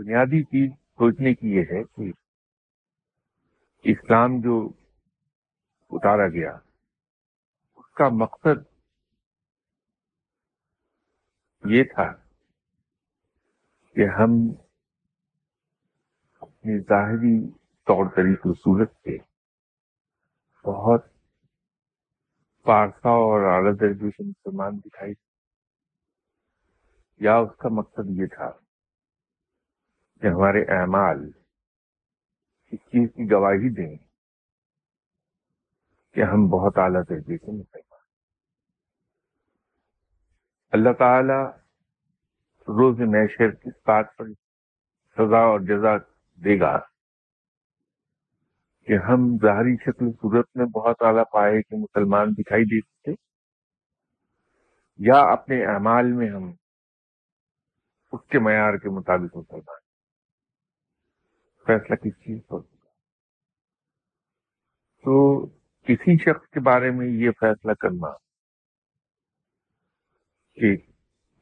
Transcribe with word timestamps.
بنیادی 0.00 0.42
چیز 0.42 0.70
سوچنے 0.72 1.34
کی 1.34 1.50
یہ 1.50 1.64
ہے 1.70 1.82
کہ 1.84 2.12
اسلام 3.84 4.40
جو 4.40 4.56
اتارا 5.90 6.28
گیا، 6.28 6.52
اس 7.76 7.92
کا 7.94 8.08
مقصد 8.08 8.62
یہ 11.64 11.84
تھا 11.84 12.12
کہ 13.96 14.06
ہم 14.08 14.38
اپنی 16.42 16.78
ظاہری 16.78 17.36
طور 17.86 18.06
طریقے 18.16 18.54
صورت 18.54 18.92
سے 18.92 19.16
بہت 20.64 21.04
پارسا 22.66 23.10
اور 23.20 23.46
اعلیٰ 23.46 23.72
درجے 23.80 24.10
سے 24.10 24.22
مسلمان 24.22 24.78
دکھائی 24.78 25.14
یا 27.20 27.36
اس 27.36 27.56
کا 27.58 27.68
مقصد 27.68 28.18
یہ 28.20 28.26
تھا 28.26 28.50
کہ 30.22 30.26
ہمارے 30.26 30.62
اعمال 30.72 31.30
اس 32.72 32.80
چیز 32.82 33.08
کی 33.14 33.30
گواہی 33.30 33.68
دیں 33.74 33.94
کہ 36.16 36.22
ہم 36.22 36.46
بہت 36.48 36.78
اعلیٰ 36.78 37.02
درجے 37.10 37.36
سے 37.36 37.52
مسلمان 37.52 37.98
اللہ 40.72 40.92
تعالی 40.98 41.40
روز 42.68 43.00
میشر 43.08 43.50
کس 43.54 43.74
بات 43.86 44.16
پر 44.16 44.28
سزا 45.16 45.40
اور 45.44 45.60
جزا 45.60 45.96
دے 46.38 46.58
گا 46.60 46.78
کہ 48.88 48.98
ہم 49.08 49.26
ظاہری 49.42 49.76
شکل 49.76 50.12
صورت 50.12 50.46
میں 50.56 50.66
بہت 50.74 51.02
اعلیٰ 51.02 51.24
پائے 51.32 51.60
کہ 51.62 51.76
مسلمان 51.76 52.32
دکھائی 52.32 52.64
دیتے 52.64 53.14
یا 54.98 55.20
اپنے 55.28 55.64
اعمال 55.66 56.12
میں 56.12 56.30
ہم 56.30 56.50
اس 58.12 58.20
کے 58.28 58.38
معیار 58.38 58.76
کے 58.76 58.90
مطابق 58.90 59.36
مسلمان 59.36 59.79
فیصلہ 61.66 61.96
کس 61.96 62.16
چیز 62.24 62.38
پر 62.48 62.60
تو 65.04 65.46
کسی 65.86 66.16
شخص 66.16 66.48
کے 66.48 66.60
بارے 66.60 66.90
میں 66.90 67.06
یہ 67.06 67.30
فیصلہ 67.40 67.72
کرنا 67.80 68.12
کہ 70.58 70.76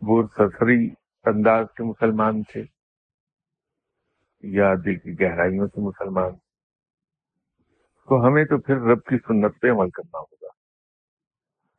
وہ 0.02 0.22
سرسری 0.36 0.88
انداز 1.25 1.66
کے 1.77 1.84
مسلمان 1.84 2.42
تھے 2.42 2.64
یا 4.44 4.75
دل 4.84 4.98
کی 4.98 5.20
گہرائیوں 5.20 5.66
سے 5.66 5.80
مسلمان، 5.80 6.36
تو 8.08 8.27
ہمیں 8.27 8.44
تو 8.44 8.58
پھر 8.58 8.77
رب 8.82 9.03
کی 9.05 9.19
سنت 9.19 9.60
پہ 9.60 9.70
عمل 9.70 9.91
کرنا 9.91 10.19
ہوگا 10.19 10.53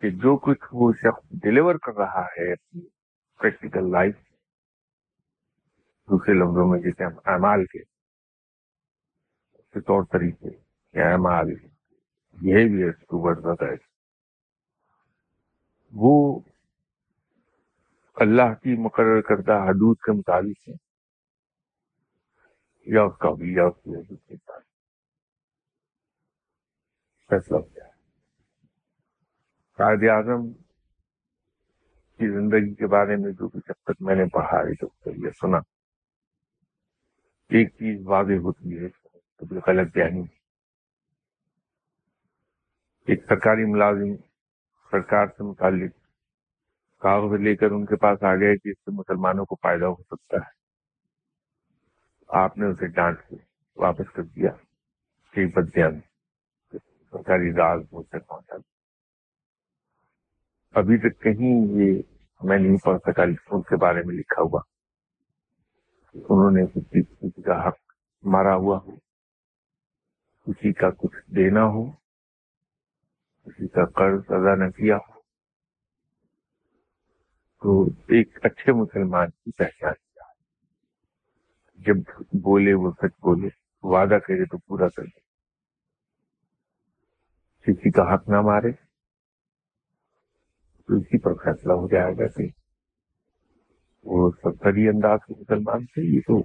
کہ 0.03 0.09
جو 0.23 0.35
کچھ 0.37 0.65
وہ 0.71 0.91
شخص 0.93 1.39
ڈلیور 1.43 1.75
کر 1.75 1.95
رہا 1.97 2.25
ہے 2.25 2.51
اپنی 2.51 2.81
پریکٹیکل 3.39 3.91
لائف 3.91 4.15
دوسرے 6.09 6.33
لفظوں 6.33 6.67
میں 6.67 6.79
جیسے 6.79 7.03
ہم 7.03 7.17
اعمال 7.25 7.65
کے 7.65 7.83
کے 9.73 9.81
طور 9.81 10.03
طریقے 10.03 10.49
یا 10.93 11.11
اعمال 11.11 11.55
بہیویئر 12.37 13.75
وہ 15.93 16.39
اللہ 18.15 18.53
کی 18.63 18.75
مقرر 18.77 19.21
کردہ 19.21 19.51
حدود 19.51 19.97
کے 19.97 20.11
مطابق 20.11 20.69
ہے 20.69 20.73
یا 22.85 23.03
اس 23.03 23.17
کا 23.17 23.31
بھی 23.31 23.53
یا 23.53 23.63
اس 23.63 23.83
کی 23.83 23.95
حدود 23.95 24.17
کے 24.27 24.33
مطابق 24.33 24.67
فیصلہ 27.29 27.57
کیا 27.57 27.85
ہے 27.85 27.89
قائد 29.79 30.09
اعظم 30.09 30.51
کی 32.19 32.29
زندگی 32.29 32.73
کے 32.73 32.87
بارے 32.87 33.15
میں 33.15 33.31
جو 33.31 33.49
کچھ 33.49 33.71
اب 33.71 33.83
تک 33.83 34.01
میں 34.01 34.15
نے 34.15 34.25
پڑھا 34.25 34.57
ہے 34.57 34.75
تو 34.75 34.87
یہ 35.05 35.29
سنا، 35.41 35.57
ایک 37.49 37.69
چیز 37.69 38.01
واضح 38.05 38.39
ہوتی 38.41 38.77
ہے۔ 38.77 38.98
کبھی 39.39 39.59
غلط 39.67 39.91
بیانی۔ 39.93 40.23
ایک 43.07 43.25
سرکاری 43.29 43.65
ملازم 43.65 44.15
سرکار 44.91 45.27
سے 45.27 45.43
متعلق 45.43 45.91
کاغذ 46.99 47.39
لے 47.39 47.55
کر 47.55 47.71
ان 47.71 47.85
کے 47.85 47.95
پاس 47.95 48.23
آ 48.23 48.35
گئے 48.35 48.57
کہ 48.57 48.69
اس 48.69 48.77
سے 48.77 48.91
مسلمانوں 48.91 49.45
کو 49.45 49.55
فائدہ 49.55 49.85
ہو 49.85 50.03
سکتا 50.03 50.37
ہے۔ 50.37 50.59
آپ 52.27 52.57
نے 52.57 52.65
اسے 52.65 52.87
ڈانٹ 52.87 53.19
کے 53.29 53.35
واپس 53.75 54.11
کر 54.13 54.23
دیا۔ 54.23 54.49
کہ 55.33 55.45
بدیان 55.45 55.99
سرکاری 57.11 57.53
راز 57.53 57.81
مجھ 57.91 58.07
تک 58.07 58.27
پہنچا۔ 58.27 58.55
دیا 58.55 58.61
ابھی 60.71 60.97
تک 60.97 61.21
کہیں 61.21 61.67
یہ 61.67 62.01
میں 62.43 62.57
نہیں 62.57 62.77
پڑھ 62.77 62.99
سکا 63.05 63.23
ان 63.23 63.61
کے 63.61 63.75
بارے 63.75 64.03
میں 64.05 64.15
لکھا 64.15 64.41
ہوا۔ 64.41 64.61
انہوں 66.13 66.51
نے 66.51 66.65
کسی 66.65 67.41
کا 67.41 67.67
حق 67.67 67.77
مارا 68.23 68.55
ہوا۔ 68.55 68.77
ہو 68.77 69.08
کسی 70.49 70.73
کا 70.73 70.89
کچھ 70.89 71.35
دینا 71.35 71.63
ہو، 71.63 71.91
کسی 73.45 73.67
کا 73.67 73.85
قرض 73.85 74.21
ادا 74.29 74.55
نہ 74.55 74.69
کیا 74.69 74.97
ہو، 74.97 75.19
تو 77.61 77.89
ایک 78.07 78.45
اچھے 78.45 78.71
مسلمان 78.71 79.29
کی 79.29 79.51
پہچان 79.51 79.93
کیا 79.93 80.23
جب 81.79 81.95
بولے 82.43 82.73
وہ 82.73 82.91
سچ 82.91 83.21
بولے، 83.21 83.47
وعدہ 83.83 84.17
کرے 84.27 84.45
تو 84.45 84.57
پورا 84.57 84.89
کر 84.89 85.03
دے۔ 85.03 85.19
کسی 87.65 87.91
کا 87.91 88.13
حق 88.13 88.29
نہ 88.29 88.41
مارے 88.41 88.71
تو 88.71 90.95
اسی 90.95 91.19
پر 91.19 91.33
فیصلہ 91.33 91.73
ہو 91.73 91.87
جائے 91.87 92.13
گا 92.13 92.27
کہ 92.27 92.47
وہ 94.03 94.31
ستری 94.43 94.87
انداز 94.87 95.19
کے 95.27 95.33
مسلمان 95.39 95.85
تھے، 95.85 96.15
یہ 96.15 96.21
تو 96.27 96.43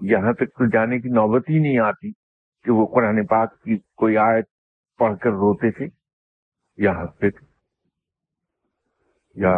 یہاں 0.00 0.32
تک 0.32 0.58
تو 0.58 0.66
جانے 0.66 1.00
کی 1.00 1.08
نوبت 1.08 1.50
ہی 1.50 1.58
نہیں 1.58 1.78
آتی۔ 1.78 2.23
کہ 2.64 2.72
وہ 2.72 2.86
قرآن 2.86 3.26
پاک 3.26 3.62
کی 3.62 3.78
کوئی 3.94 4.16
آیت 4.16 4.48
پڑھ 4.98 5.18
کر 5.18 5.30
روتے 5.30 5.70
تھے 5.70 5.86
یا 6.76 6.90
ہنستے 6.90 7.30
تھے 7.30 7.46
یا 9.34 9.52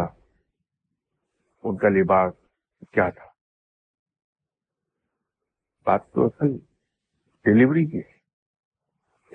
ان 1.65 1.77
کا 1.77 1.89
لباس 1.89 2.35
کیا 2.93 3.11
تھا؟ 3.11 3.25
بات 5.85 6.13
تو 6.13 6.27
اصل 6.27 6.59
ڈلیوری 7.45 7.87
کی 7.87 7.99
ہے۔ 7.99 8.17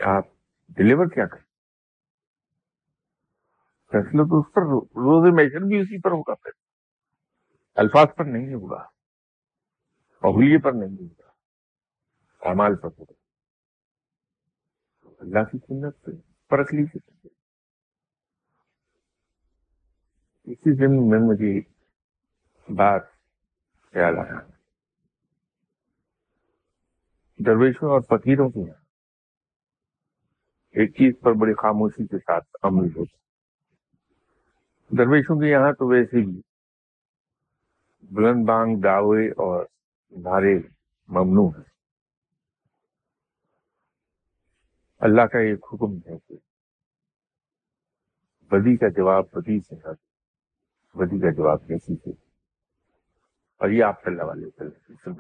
آپ 0.02 0.26
ڈلیور 0.70 1.06
کیا 1.06 1.26
کریں؟ 1.26 1.44
فیصلہ 3.92 4.22
تو 4.22 4.40
اس 4.40 4.54
پر 4.54 4.62
روز 4.86 5.34
میشن 5.34 5.68
بھی 5.68 5.80
اسی 5.80 6.02
پر 6.02 6.12
ہوگا 6.12 6.36
پھر۔ 6.36 6.52
الفاظ 7.76 8.08
پر 8.18 8.26
نہیں 8.26 8.54
ہوگا۔ 8.54 8.88
پہلیے 10.20 10.58
پر 10.58 10.72
نہیں 10.72 11.04
ہوگا۔ 11.04 11.30
امال 12.50 12.76
پر 12.76 12.90
ہوگا۔ 13.00 13.21
اللہ 15.22 15.44
کی 15.52 15.58
سنت 15.58 15.96
سے 16.06 16.12
پرکھ 16.52 16.74
لی 16.76 16.84
اسی 20.48 20.76
دن 20.76 20.96
میں 21.10 21.20
مجھے 21.20 21.60
بات 22.68 23.04
خیال 23.94 24.18
آیا 24.20 24.40
درویشوں 27.40 27.90
اور 27.90 28.02
فقیروں 28.10 28.50
کے 28.50 28.60
یہاں 28.60 28.80
ایک 30.76 30.96
چیز 30.98 31.14
پر 31.22 31.34
بڑی 31.34 31.54
خاموشی 31.54 32.08
کے 32.08 32.18
ساتھ 32.18 32.58
عمل 32.64 32.88
ہوتا 32.96 33.16
درویشوں 34.92 35.40
کے 35.40 35.50
یہاں 35.50 35.72
تو 35.74 35.88
ویسے 35.88 36.26
بھی 36.26 36.42
بلند 38.12 38.46
بانگ 38.46 38.82
دعوے 38.82 39.28
اور 39.44 39.66
نعرے 40.12 40.58
ممنوع 41.10 41.50
ہیں 41.50 41.71
اللہ 45.02 45.26
کا 45.26 45.40
ایک 45.40 45.66
حکم 45.74 45.98
ہے 45.98 46.18
کہ 46.18 46.36
بدی 48.52 48.78
کا 48.78 48.88
جواب 48.88 49.26
بدی 49.32 49.60
سے 49.60 49.76
بدی 50.96 51.20
کا 51.20 51.32
جواب 51.32 51.68
کیسی 51.68 51.96
سے 51.96 52.12
اور 53.62 53.70
یہ 53.70 53.84
آپ 53.84 54.04
صلی 54.04 54.20
اللہ 54.20 54.32
علیہ 54.32 54.48
وسلم 54.48 55.14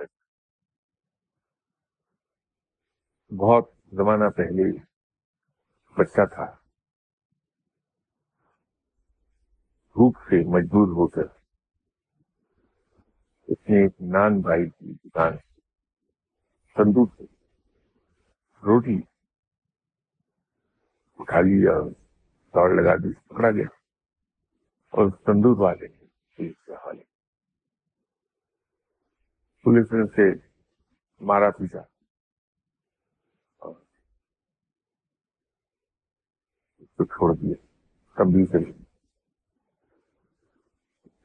بہت 3.31 3.69
زمانہ 3.91 4.29
پہلے 4.29 4.71
بچہ 5.97 6.25
تھا۔ 6.25 6.45
دھوپ 9.95 10.17
سے 10.17 10.44
مجبور 10.47 10.88
ہو 10.88 11.07
کر 11.07 11.25
اس 13.47 13.69
نے 13.69 13.81
ایک 13.81 14.01
نان 14.01 14.39
بھائی 14.41 14.69
کی 14.69 14.94
دکان 14.94 15.38
تندور 16.75 17.07
سے 17.17 17.23
روٹی 18.63 18.97
اٹھا 21.21 21.41
لیا 21.41 21.71
دوڑ 22.53 22.69
لگا 22.69 22.95
دی، 22.95 23.13
پکڑا 23.13 23.51
گیا۔ 23.51 23.68
اور 24.89 25.12
تندور 25.12 25.57
والے 25.57 25.88
پولیس 25.88 26.65
کے 26.65 26.73
حوالے۔ 26.73 27.03
پولیس 29.63 29.91
نے 29.91 30.01
اسے 30.01 30.47
مارا 31.21 31.50
پیٹا 31.50 31.79
چھوڑ 37.03 37.35
دیا 37.35 37.65
کبھی 38.13 38.45
سے 38.45 38.57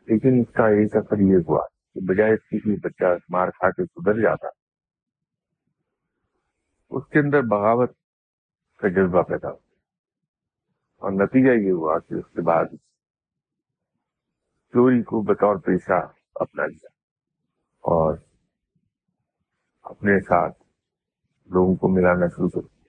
لیکن 0.07 0.29
اس 0.41 0.55
کا 0.55 0.67
ایک 0.67 0.97
اثر 0.97 1.19
یہ 1.19 1.37
ہوا 1.49 1.67
کہ 1.95 2.01
بجائے 2.09 2.33
اس 2.33 2.49
کی 2.49 2.81
بچہ 2.81 3.05
مار 3.29 3.49
کھا 3.49 3.71
کے 3.71 3.85
سدھر 3.85 4.21
جاتا، 4.21 4.49
اس 6.91 7.03
کے 7.07 7.19
اندر 7.19 7.41
بغاوت 7.41 7.93
کا 8.77 8.89
جذبہ 8.89 9.23
پیدا 9.23 9.51
ہوا۔ 9.51 9.66
اور 11.03 11.13
نتیجہ 11.13 11.53
یہ 11.53 11.73
ہوا 11.73 11.99
کہ 11.99 12.15
اس 12.15 12.25
کے 12.35 12.43
بعد 12.43 12.65
چوری 14.75 15.03
کو 15.03 15.23
بطور 15.23 15.57
پیشہ 15.57 16.01
اپنا 16.35 16.67
لیا 16.67 16.89
اور 17.85 18.17
اپنے 19.85 20.21
ساتھ 20.21 20.63
لوگوں 21.51 21.75
کو 21.77 21.89
ملانا 21.89 22.27
شروع 22.27 22.49
کر 22.49 22.61
دیا۔ 22.61 22.85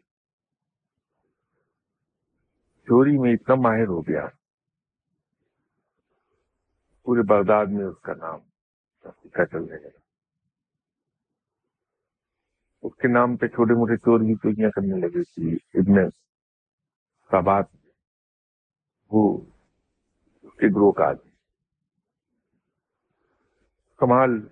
چوری 2.87 3.17
میں 3.17 3.33
اتنا 3.33 3.55
ماہر 3.55 3.87
ہو 3.87 4.01
گیا، 4.01 4.27
پورے 7.05 7.21
بغداد 7.21 7.65
میں 7.69 7.85
اس 7.85 7.99
کا 8.01 8.13
نام 8.13 8.39
چلنے 9.35 9.77
لگا 9.77 9.99
اس 12.83 12.95
کے 12.95 13.07
نام 13.07 13.35
پہ 13.37 13.47
چھوٹے 13.47 13.73
موٹے 13.73 13.97
چور 13.97 14.19
کی 14.19 14.35
چوریاں 14.35 14.69
کرنے 14.69 14.99
لگے 14.99 15.23
تھی 15.23 15.55
ابن 15.73 16.09
سبات 17.31 17.65
وہ 19.11 19.41
اس 20.41 20.53
کے 20.53 20.67
گروہ 20.67 20.91
کا 20.91 21.03
آدمی۔ 21.09 21.31
کمال 23.97 24.47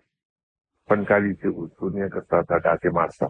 فنکاری 0.89 1.33
سے 1.33 1.47
وہ 1.47 1.67
چوریاں 1.67 2.09
کرتا 2.09 2.41
تھا 2.41 2.57
ڈاکے 2.57 2.89
مارتا۔ 2.89 3.25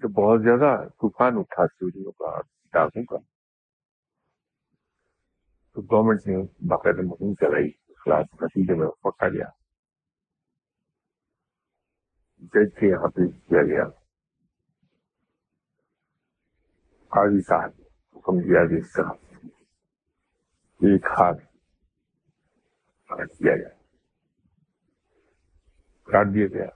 تو 0.00 0.08
بہت 0.08 0.42
زیادہ 0.42 0.88
طوفان 0.88 1.32
اٹھا 1.36 1.66
چوریوں 1.66 2.12
کا 2.12 2.40
ڈاکوں 2.72 3.04
کا۔ 3.04 3.16
تو 5.72 5.82
گورنمنٹ 5.82 6.26
نے 6.26 6.66
باقاعدہ 6.68 7.02
مہم 7.02 7.34
چلائی۔ 7.34 7.70
خلاف 7.70 8.42
نتیجے 8.42 8.74
میں 8.74 8.88
پکا 8.88 9.28
گیا۔ 9.28 9.46
جج 12.38 12.74
کے 12.80 12.86
یہاں 12.86 13.08
پہ 13.08 13.48
کیا 13.48 13.62
گیا۔ 13.62 13.84
قاضی 17.08 17.42
صاحب 17.42 17.79
حکم 18.30 18.40
دیا 18.40 18.66
کہ 18.66 18.74
اس 18.74 18.92
طرح 18.92 19.10
ایک 20.82 21.06
ہاتھ 21.06 21.38
کیا 23.38 23.56
گیا 23.56 23.68
کاٹ 26.02 26.26
دیا 26.34 26.46
گیا 26.46 26.66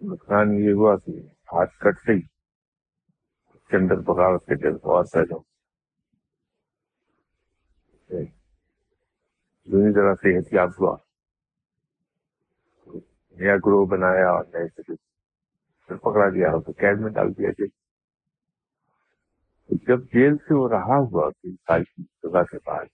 نقصان 0.00 0.52
یہ 0.52 0.72
ہوا 0.72 0.96
کہ 0.96 1.10
ہاتھ 1.26 1.78
کٹتے 1.78 2.12
ہی 2.12 2.20
اس 3.54 3.68
کے 3.68 3.76
اندر 3.76 3.96
بغاوت 3.96 4.46
کے 4.46 4.54
دل 4.54 4.78
بہت 4.78 5.06
پیدا 5.12 5.36
دونوں 9.64 9.92
طرح 9.92 10.14
سے 10.14 10.36
احتیاط 10.36 10.80
ہوا۔ 10.80 10.96
نیا 13.30 13.56
گروہ 13.56 13.86
بنایا 13.86 14.30
اور 14.30 14.44
نئے 14.44 14.68
سے 14.68 14.82
پھر 15.86 15.96
پکڑا 15.96 16.30
گیا۔ 16.30 16.60
تو 16.66 16.72
قید 16.72 17.00
میں 17.00 17.10
ڈال 17.10 17.38
دیا 17.38 17.50
جائے۔ 17.50 17.87
جب 19.68 20.04
جیل 20.04 20.36
سے 20.36 20.54
وہ 20.54 20.68
رہا 20.68 20.96
ہوا 20.98 21.30
تین 21.30 21.56
سال 21.56 21.84
کی 21.84 22.02
سزا 22.02 22.42
کے 22.42 22.56
بعد 22.66 22.86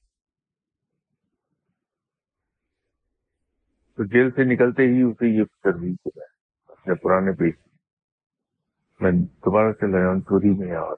تو 3.95 4.05
جیل 4.05 4.31
سے 4.31 4.55
نکلتے 4.55 4.83
ہی 4.83 5.03
اسے 5.03 5.27
یہ 5.39 5.45
تربیت 5.45 6.07
ہو 6.07 6.11
گیا۔ 6.17 6.25
اپنے 6.73 6.95
پرانے 6.95 7.33
پیش 7.33 7.55
میں 9.01 9.13
دوبارہ 9.13 9.73
سے 9.73 9.87
لیا 9.87 10.21
چوری 10.21 10.51
میں 10.51 10.77
اور 10.77 10.97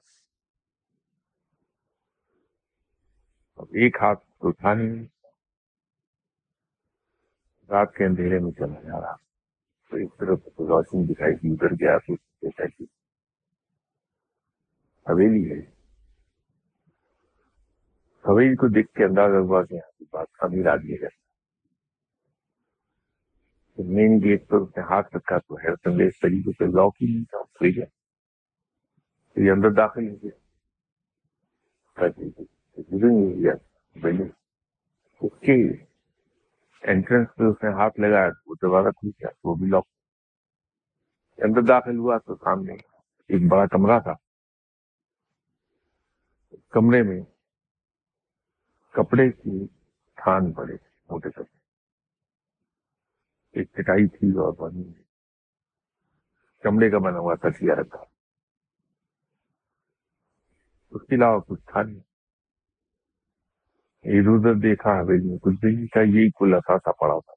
اب 3.55 3.65
ایک 3.69 3.97
ہاتھ 4.01 4.25
تو 4.25 4.51
تھا 4.51 4.73
نہیں 4.73 5.05
رات 7.69 7.95
کے 7.95 8.05
اندھیرے 8.05 8.39
میں 8.39 8.51
چلا 8.51 8.81
جا 8.81 9.01
رہا۔ 9.01 9.15
تو 9.89 9.97
ایک 9.97 10.09
طرف 10.19 10.39
روشنی 10.59 11.13
دکھائی 11.13 11.35
دی، 11.35 11.51
ادھر 11.51 11.73
گیا 11.73 11.97
تو 11.97 12.15
دیکھا 12.15 12.65
کہ 12.65 12.85
حویلی 15.09 15.51
ہے۔ 15.51 15.59
حویلی 18.27 18.55
کو 18.55 18.67
دیکھ 18.67 18.93
کے 18.93 19.03
اندازہ 19.03 19.35
ہوا 19.35 19.65
کہ 19.65 19.73
یہاں 19.73 19.91
کی 19.97 20.05
بات 20.11 20.27
خمیر 20.33 20.67
آدمی 20.67 20.93
ہے۔ 20.93 21.27
مین 23.77 24.19
گیٹ 24.23 24.47
پر 24.47 24.57
اس 24.57 24.69
نے 24.77 24.83
ہاتھ 24.83 25.15
رکھا 25.15 25.37
تو 25.37 25.55
حیرت 25.55 25.87
انگیز 25.87 26.19
طریقے 26.21 26.51
سے 26.51 26.65
لاک 26.65 26.95
ہی 27.01 27.13
نہیں 27.13 27.23
تھا 27.23 27.43
کھل 27.43 27.71
گیا 27.75 27.85
پھر 29.33 29.51
اندر 29.51 29.71
داخل 29.71 30.09
ہو 30.09 30.15
گیا۔ 30.15 30.31
اس 35.21 35.39
کے 35.39 35.55
انٹرنس 36.81 37.27
پہ 37.35 37.43
اس 37.43 37.63
نے 37.63 37.69
ہاتھ 37.69 37.99
لگایا 37.99 38.29
تو 38.29 38.49
وہ 38.49 38.55
دوبارہ 38.61 38.91
کھل 38.91 39.07
گیا، 39.07 39.29
وہ 39.43 39.55
بھی 39.55 39.65
لاک 39.65 39.87
اندر 41.37 41.61
داخل 41.61 41.97
ہوا 41.97 42.17
تو 42.17 42.35
سامنے 42.35 42.73
ایک 43.27 43.41
بڑا 43.47 43.65
کمرہ 43.65 43.99
تھا۔ 43.99 44.13
کمرے 46.77 47.03
میں 47.03 47.21
کپڑے 48.91 49.31
کی 49.31 49.67
تھان 50.15 50.53
پڑے 50.53 50.73
موٹے 51.09 51.29
کپڑے 51.29 51.59
ایک 53.51 53.67
چٹائی 53.73 54.07
تھی 54.07 54.27
اور 54.27 54.53
بنی 54.53 54.93
چمڑے 56.63 56.89
کا 56.89 56.97
بنا 56.97 57.19
ہوا 57.19 57.35
تکیا 57.35 57.75
رکھا۔ 57.75 58.03
اس 60.91 61.01
کے 61.09 61.15
علاوہ 61.15 61.39
کچھ 61.39 61.61
تھا 61.65 61.81
نہیں۔ 61.81 61.99
ادھر 64.03 64.29
ادھر 64.29 64.53
دیکھا، 64.53 65.01
حویلی 65.01 65.29
میں 65.29 65.37
کچھ 65.37 65.65
نہیں 65.65 65.87
تھا 65.87 66.01
یہی 66.01 66.29
کل 66.29 66.53
اثاثہ 66.53 66.91
پڑا 66.91 67.19
تھا 67.19 67.33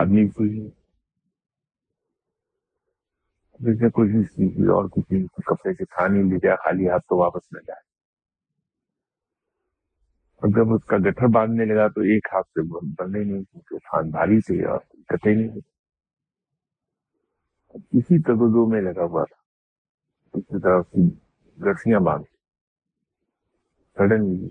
آدمی 0.00 0.28
کوئی 0.28 0.50
نہیں۔ 0.50 0.79
جس 3.60 3.82
نے 3.82 3.90
کوئی 3.90 4.08
نہیں 4.12 4.68
اور 4.68 4.84
کچھ 4.84 5.12
نہیں 5.12 5.26
کپڑے 5.26 5.74
کے 5.74 5.84
تھانی 5.84 6.22
لے 6.22 6.38
جائے 6.42 6.56
خالی 6.56 6.88
ہاتھ 6.88 7.06
تو 7.08 7.16
واپس 7.16 7.52
نہ 7.52 7.58
جائے 7.66 7.88
اور 10.42 10.48
جب 10.48 10.74
اس 10.74 10.84
کا 10.84 10.96
گٹھر 10.96 11.26
باندھنے 11.26 11.64
لگا 11.64 11.88
تو 11.88 12.00
ایک 12.00 12.28
ہاتھ 12.32 12.46
سے 12.48 12.62
بندے 12.62 13.24
نہیں، 13.24 13.42
کیونکہ 13.42 13.78
تھان 13.78 14.10
بھاری 14.10 14.40
سے 14.40 14.64
اور 14.64 14.78
کٹے 15.08 15.34
نہیں 15.34 15.60
کسی 17.92 18.22
تگزوں 18.22 18.66
میں 18.66 18.82
لگا 18.82 19.04
ہوا 19.04 19.24
تھا۔ 19.24 19.40
اسی 20.34 20.60
طرح 20.60 20.82
سے 20.82 21.08
گٹھیاں 21.58 22.00
باندھ 22.00 22.26
سڈنلی 23.96 24.48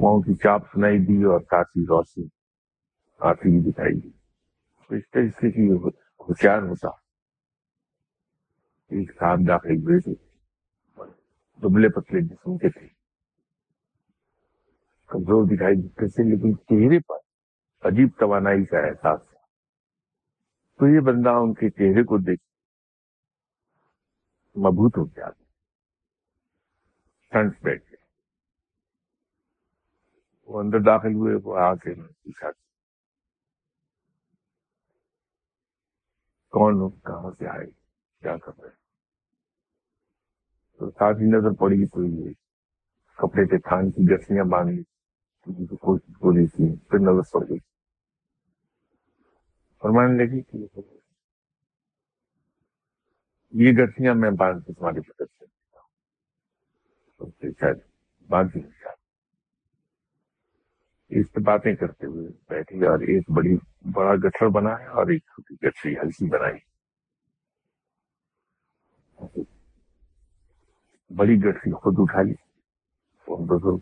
وہاں 0.00 0.20
کی 0.20 0.34
چاپ 0.34 0.62
سنائی 0.72 0.98
دی 0.98 1.22
اور 1.24 1.40
ساتھ 1.40 1.78
ہی 1.78 1.84
روشنی 1.84 2.26
آتی 3.20 3.50
بھی 3.50 3.70
دکھائی 3.70 4.00
دی۔ 4.00 4.15
اس 4.90 5.10
طرح 5.10 5.40
کی 5.40 5.72
ہوشیار 5.72 6.62
ہوتا 6.62 6.88
ایک 8.90 9.12
ساتھ 9.12 9.40
داخل 9.48 9.76
ہوئے 9.76 10.00
تھے 10.00 10.14
دبلے 11.62 11.88
پتلے 11.88 12.20
جسم 12.20 12.58
کے 12.58 12.68
تھے۔ 12.68 12.88
کمزور 15.06 15.44
دکھائی 15.44 15.76
دیتے 15.82 16.08
تھے 16.08 16.22
لیکن 16.22 16.56
چہرے 16.56 16.98
پر 17.00 17.16
عجیب 17.86 18.08
توانائی 18.18 18.64
کا 18.64 18.78
احساس 18.78 19.20
تھا۔ 19.30 19.38
تو 20.78 20.88
یہ 20.88 21.00
بندہ 21.00 21.28
ان 21.28 21.54
کے 21.54 21.70
چہرے 21.70 22.04
کو 22.04 22.18
دیکھ 22.18 22.44
مبوط 24.58 24.98
ہو 24.98 25.04
گیا۔ 25.04 25.30
سنس 27.32 27.52
بیٹھ 27.62 27.90
گیا۔ 27.90 28.04
وہ 30.46 30.60
اندر 30.60 30.80
داخل 30.80 31.14
ہوئے، 31.14 31.34
وہ 31.44 31.58
آ 31.58 31.74
کے 31.74 31.94
پوچھا۔ 31.94 32.65
کون 36.56 36.78
لوگ 36.78 36.90
کہاں 37.06 37.30
سے 37.38 37.48
آئے؟ 37.48 37.66
کیا 38.22 38.36
کر 38.36 38.52
رہے 38.62 38.70
تو 40.78 40.90
ساتھ 40.90 41.18
ہی 41.20 41.26
نظر 41.26 41.54
پڑی 41.58 41.86
تو 41.86 42.04
یہ 42.04 42.32
کپڑے 43.18 43.46
کے 43.46 43.58
تھان 43.58 43.90
کی 43.90 44.02
گسیاں 44.10 44.44
باندھی 44.44 44.82
کوشش 45.80 46.18
پوری 46.20 46.46
تھی 46.46 46.76
پھر 46.90 46.98
نظر 46.98 47.30
پڑ 47.32 47.42
گئی۔ 47.48 47.58
فرمانے 49.82 50.16
لگی 50.18 50.42
کہ 50.42 50.80
یہ 53.52 53.72
گسیاں 53.78 54.14
میں 54.14 54.30
باندھ 54.30 54.66
کے 54.66 54.72
تمہاری 54.72 55.00
مدد 55.08 55.30
سے 57.32 57.52
شاید 57.52 57.78
باندھ 58.30 58.56
اس 61.08 61.32
پہ 61.32 61.40
باتیں 61.40 61.74
کرتے 61.74 62.06
ہوئے 62.06 62.28
بیٹھی 62.48 62.86
اور 62.86 62.98
ایک 62.98 63.30
بڑی، 63.30 63.56
بڑا 63.92 64.14
گٹھر 64.14 64.48
بنایا 64.48 64.90
اور 64.90 65.06
ایک 65.06 65.22
چھوٹی 65.22 65.66
گٹری 65.66 65.98
ہلکی 65.98 66.28
بنائی۔ 66.30 66.58
بڑی 71.16 71.38
گٹری 71.38 71.72
خود 71.72 71.94
اٹھا 71.98 72.22
لی۔ 72.22 72.32
بزرگ 73.28 73.78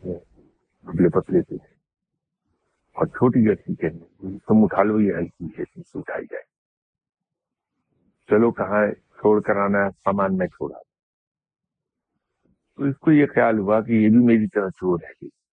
دبلے 0.83 1.09
پتلے 1.09 1.43
تھے۔ 1.43 1.57
اور 2.93 3.07
چھوٹی 3.07 3.52
گٹری 3.52 3.75
کے 3.75 3.90
تم 4.38 4.64
اٹھا 4.64 4.83
لو، 4.83 5.00
یہ 5.00 5.14
ہلکی 5.14 5.45
ہے 5.45 5.64
سے 5.64 5.99
اٹھائی 5.99 6.25
جائے۔ 6.31 6.43
چلو، 8.31 8.52
کہاں 8.52 8.87
چھوڑ 8.93 9.40
کر 9.43 9.57
آنا 9.57 9.78
ہے، 9.78 9.90
سامان 9.90 10.37
میں 10.37 10.47
چھوڑا۔ 10.47 10.78
تو 12.76 12.85
اس 12.85 12.99
کو 12.99 13.12
یہ 13.12 13.26
خیال 13.35 13.59
ہوا 13.59 13.81
کہ 13.81 13.93
یہ 13.93 14.09
بھی 14.09 14.25
میری 14.25 14.47
طرح 14.47 14.69
چور 14.69 14.99
ہے۔ 15.02 15.44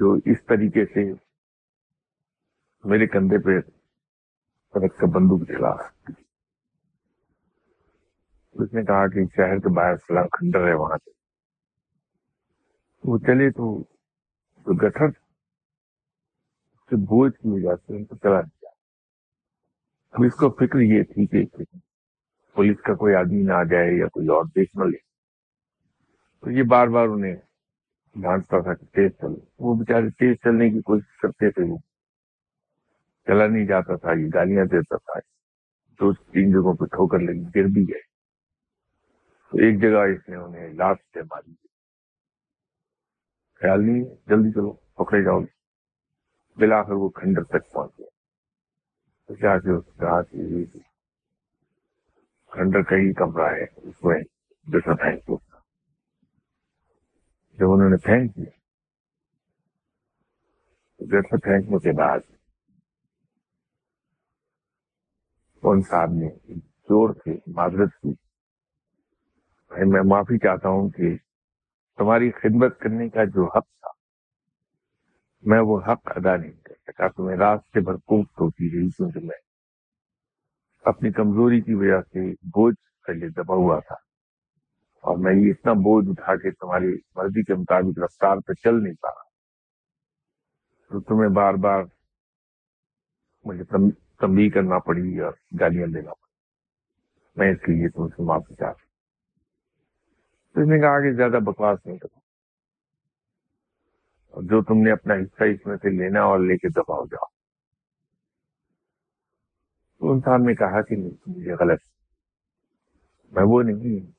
جو 0.00 0.12
اس 0.24 0.44
طریقے 0.46 0.86
سے 0.86 1.12
میرے 2.84 3.06
کندھے 3.06 3.38
پہ 3.38 3.50
رکھ 4.78 4.98
کر 4.98 5.06
بندوق 5.06 5.48
چلا 5.48 5.70
اس 8.52 8.72
نے 8.72 8.82
کہا 8.82 9.06
کہ 9.06 9.24
شہر 9.36 9.58
کے 9.58 9.74
باہر 9.74 9.96
فلاں 9.96 10.24
کھنڈر 10.32 10.68
ہے 10.68 10.74
وہاں 10.74 10.96
سے۔ 11.04 11.10
وہ 13.04 13.18
چلے 13.18 13.50
تو 13.50 13.78
گٹھر 14.72 15.10
سے 16.88 16.96
بوجھ 16.96 17.34
کی 17.34 17.48
وجہ 17.48 17.76
سے 17.76 17.96
ان 17.96 18.04
کو 18.04 18.16
چلا 18.16 18.40
دیا۔ 18.40 18.68
اب 20.12 20.22
اس 20.26 20.34
کو 20.34 20.50
فکر 20.50 20.78
یہ 20.80 21.02
تھی 21.02 21.26
کہ 21.26 21.64
پولیس 22.52 22.80
کا 22.80 22.94
کوئی 22.94 23.14
آدمی 23.14 23.42
نہ 23.42 23.52
آ 23.52 23.62
جائے 23.62 23.98
یا 23.98 24.08
کوئی 24.08 24.28
اور 24.28 24.44
دیکھ 24.44 24.76
نہ 24.76 24.84
لے۔ 24.84 24.98
تو 26.40 26.50
یہ 26.50 26.62
بار 26.62 26.88
بار 26.88 27.08
انہیں 27.08 27.36
ڈانٹتا 28.22 28.62
تھا 28.62 28.74
کہ 28.74 28.86
تیز 28.86 29.10
چلو 29.20 29.36
وہ 29.58 29.74
بےچارے 29.74 30.10
تیز 30.10 30.36
چلنے 30.36 30.70
کی 30.70 30.82
کوشش 30.82 31.20
کرتے 31.20 31.50
تھے۔ 31.50 31.62
وہ 31.62 31.78
چلا 33.26 33.46
نہیں 33.46 33.66
جاتا 33.66 33.96
تھا، 33.96 34.12
یہ 34.12 34.26
گالیاں 34.34 34.64
دیتا 34.64 34.96
تھا۔ 34.96 35.18
دو 36.00 36.12
تین 36.12 36.52
جگہوں 36.52 36.74
پہ 36.74 36.84
ٹھوکر 36.84 37.18
لگی، 37.18 37.42
گر 37.42 37.64
بھی 37.64 37.82
گئے۔ 37.82 38.00
تو 39.50 39.58
ایک 39.58 39.80
جگہ 39.82 39.98
اس 39.98 40.28
نے 40.28 40.36
انہیں 40.36 40.68
لاش 40.68 40.96
سے 41.14 41.22
ماری۔ 41.22 41.54
خیال 43.60 43.86
نہیں 43.86 44.04
ہے؟ 44.04 44.14
جلدی 44.26 44.52
چلو، 44.52 44.72
پکڑے 44.72 45.22
جاؤ۔ 45.22 45.40
بلا 46.56 46.82
کر 46.82 46.92
وہ 46.92 47.08
کھنڈر 47.08 47.44
تک 47.44 47.72
پہنچ 47.72 47.98
گیا۔ 47.98 48.06
تو 49.26 49.34
جا 49.34 49.58
کے 49.58 49.70
اس 49.70 49.84
کہا 50.00 50.22
کہ 50.22 50.64
کھنڈر 52.50 52.82
کا 52.82 52.96
ہی 52.96 53.12
کمرہ 53.12 53.54
ہے۔ 53.54 53.64
اس 53.76 54.04
میں 54.04 54.20
جیسا 54.64 54.94
پھینک 54.94 55.55
جب 57.58 57.66
انہوں 57.70 57.90
نے 57.90 57.96
پھینک 57.96 58.36
دیا۔ 58.36 58.50
پھینکنے 61.20 61.78
کے 61.78 61.92
بعد 61.92 62.18
ان 65.62 65.82
صاحب 65.82 66.10
نے 66.10 66.54
زور 66.58 67.14
سے 67.14 67.30
معذرت 67.46 67.88
کی۔ 68.02 68.12
میں 69.70 70.02
معافی 70.04 70.38
چاہتا 70.38 70.68
ہوں 70.68 70.88
کہ 70.88 71.16
تمہاری 71.96 72.30
خدمت 72.30 72.78
کرنے 72.78 73.08
کا 73.08 73.24
جو 73.24 73.44
حق 73.44 73.64
تھا، 73.64 73.88
میں 75.42 75.60
وہ 75.60 75.80
حق 75.80 76.00
ادا 76.04 76.36
نہیں 76.36 76.52
کر 76.52 76.74
سکا۔ 76.86 77.08
تمہیں 77.08 77.36
رات 77.36 77.60
سے 77.72 77.80
بھرپور 77.80 78.24
ہوتی 78.24 78.70
رہی 78.70 78.90
کیونکہ 78.90 79.20
میں 79.20 79.38
اپنی 80.84 81.12
کمزوری 81.12 81.60
کی 81.60 81.74
وجہ 81.74 82.00
سے 82.00 82.32
بوجھ 82.32 82.76
کے 82.76 83.28
دبا 83.28 83.54
ہوا 83.54 83.80
تھا۔ 83.80 84.05
اور 85.00 85.16
میں 85.16 85.34
یہ 85.34 85.50
اتنا 85.50 85.72
بوجھ 85.72 86.08
اٹھا 86.10 86.36
کے 86.36 86.50
تمہاری 86.50 86.98
مرضی 87.14 87.42
کے 87.42 87.54
مطابق 87.54 87.98
رفتار 87.98 88.36
پہ 88.36 88.52
چل 88.52 88.82
نہیں 88.82 88.94
پا 88.94 89.08
رہا۔ 89.08 89.26
تو 90.88 91.00
تمہیں 91.00 91.28
بار 91.28 91.54
بار 91.54 91.82
مجھے 93.44 93.64
تمبی 94.18 94.50
کرنا 94.50 94.78
پڑی 94.78 95.20
اور 95.20 95.32
گالیاں 95.60 95.86
دینا 95.86 96.10
پڑی۔ 96.10 96.26
میں 97.36 97.52
اس 97.52 97.68
لیے 97.68 97.88
تم 97.88 98.08
سے 98.08 98.22
معافی 98.22 98.54
چاہتا 98.54 98.86
تو 100.54 100.60
اس 100.60 100.68
نے 100.68 100.80
کہا 100.80 101.00
کہ 101.00 101.12
زیادہ 101.12 101.42
بکواس 101.42 101.86
نہیں 101.86 101.98
کرو۔ 101.98 102.18
اور 104.28 104.42
جو 104.42 104.62
تم 104.62 104.74
نے 104.74 104.92
اپنا 104.92 105.14
حصہ 105.14 105.44
اس 105.44 105.66
میں 105.66 105.76
سے 105.76 105.90
لینا 105.90 106.20
اور 106.20 106.38
لے 106.38 106.56
کے 106.56 106.68
دباؤ 106.68 107.04
جاؤ۔ 107.06 107.26
تو 109.98 110.12
انسان 110.12 110.46
نے 110.46 110.54
کہا 110.54 110.82
کہ 110.82 110.96
نہیں، 110.96 111.10
مجھے 111.26 111.54
غلط۔ 111.54 111.80
میں 113.32 113.42
وہ 113.46 113.62
نہیں 113.62 114.15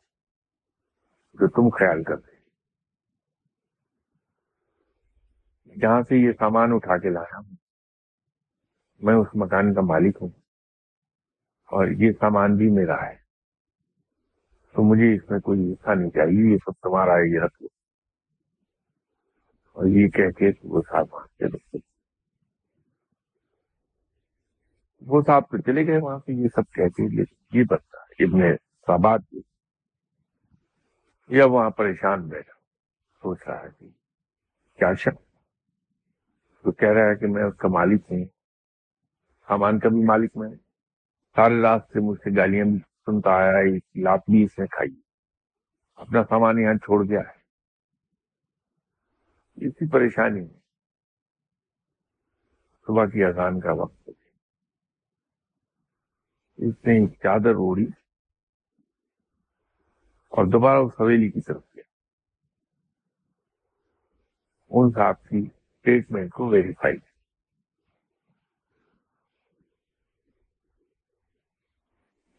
جو 1.40 1.48
تم 1.48 1.70
خیال 1.70 2.04
کرتے 2.04 2.36
جہاں 5.76 6.02
سے 6.02 6.18
یہ 6.18 6.32
سامان 6.32 6.74
اٹھا 6.74 6.98
کے 6.98 7.10
لایا 7.10 7.38
ہوں، 7.38 7.56
میں 9.02 9.16
اس 9.16 9.28
مکان 9.36 9.74
کا 9.74 9.82
مالک 9.82 10.18
ہوں 10.22 10.30
اور 11.70 11.88
یہ 11.88 12.12
سامان 12.12 12.56
بھی 12.58 12.70
میرا 12.72 13.02
ہے۔ 13.02 13.16
تو 14.76 14.84
مجھے 14.84 15.14
اس 15.16 15.30
میں 15.30 15.40
کوئی 15.40 15.72
حصہ 15.72 15.96
نہیں 15.96 16.10
چاہیے، 16.10 16.52
یہ 16.52 16.58
سب 16.58 16.74
تمہارا 16.84 17.18
ہے، 17.18 17.34
یہ 17.34 17.40
رکھ 17.40 17.62
لو 17.62 17.68
اور 19.78 19.86
یہ 19.88 20.08
کہہ 20.08 20.32
کے 20.38 20.52
وہ 20.64 20.82
صاحب 20.90 21.14
وہاں 21.14 21.28
وہ 25.02 25.22
صاحب 25.28 25.44
تو 25.52 25.58
چلے 25.58 25.86
گئے 25.88 25.98
وہاں 25.98 26.20
سے، 26.20 26.34
یہ 26.34 26.48
سب 26.56 26.74
کہہ 26.74 26.90
کے 26.98 27.04
یہ 27.58 27.64
بچہ 27.64 28.24
ابن 28.24 28.56
سابات 28.88 29.22
یا 31.28 31.46
وہاں 31.46 31.70
پریشان 31.70 32.28
بیٹھا، 32.28 32.54
سوچ 33.22 33.40
رہا 33.48 33.64
ہے 33.64 33.68
کہ 33.80 33.88
کیا 34.78 34.94
شک۔ 34.94 35.28
تو 36.64 36.72
کہہ 36.72 36.90
رہا 36.90 37.10
ہے 37.10 37.16
کہ 37.16 37.28
میں 37.28 37.44
اس 37.44 37.56
کا 37.56 37.68
مالک 37.68 38.02
ہوں۔ 38.12 38.18
ہاں، 38.18 38.26
سامان 39.48 39.80
کا 39.80 39.90
بھی 39.90 40.06
مالک 40.06 40.38
میں 40.38 40.50
سارے 41.36 41.62
رات 41.62 41.82
سے 41.94 42.00
مجھ 42.00 42.20
سے 42.20 42.38
گالیاں 42.38 42.66
بھی 42.66 42.78
سنتا 42.78 43.30
آیا 43.30 43.52
لات 43.96 44.20
بھی 44.20 44.44
اس 44.44 44.60
نے 44.60 44.68
کھائی۔ 44.68 45.02
اپنا 45.96 46.24
سامان 46.24 46.60
یہاں 46.60 46.74
چھوڑ 46.74 47.08
گیا 47.10 47.20
ہے۔ 47.20 47.38
اسی 49.56 49.90
پریشانی 49.90 50.42
میں 50.42 50.60
صبح 52.88 53.06
کی 53.06 53.24
اذان 53.24 53.60
کا 53.60 53.72
وقت 53.72 54.10
اس 56.58 56.74
نے 56.86 57.08
چادر 57.08 57.50
اوڑی 57.50 57.86
اور 60.38 60.46
دوبارہ 60.46 60.78
اس 60.78 60.92
حویلی 61.00 61.32
کی 61.32 61.42
طرف 61.42 61.62
گیا۔ 61.76 61.84
ان 64.70 64.92
صاحب 64.92 65.30
کی 65.30 65.38
اسٹیٹمنٹ 65.38 66.32
کو 66.32 66.48
ویریفائی 66.48 66.98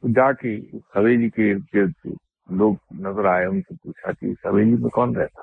جا 0.03 0.33
کے 0.33 0.57
اس 0.57 0.97
حویلی 0.97 1.31
کے 1.31 1.53
ارد 1.53 1.75
گرد 1.75 2.07
لوگ 2.51 2.75
نظر 2.93 3.25
آئے، 3.25 3.47
ان 3.47 3.61
سے 3.63 3.75
پوچھا 3.77 4.13
کہ 4.13 4.27
اس 4.27 4.47
حویلی 4.47 4.73
میں 4.73 4.91
کون 4.91 5.17
رہتا 5.17 5.43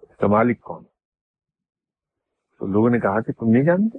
اس 0.00 0.16
کا 0.16 0.26
مالک 0.26 0.60
کون 0.60 0.84
تو 2.58 2.66
لوگوں 2.66 2.90
نے 2.90 2.98
کہا 3.00 3.20
کہ 3.20 3.32
تم 3.32 3.46
نہیں 3.50 3.64
جانتے؟ 3.64 3.98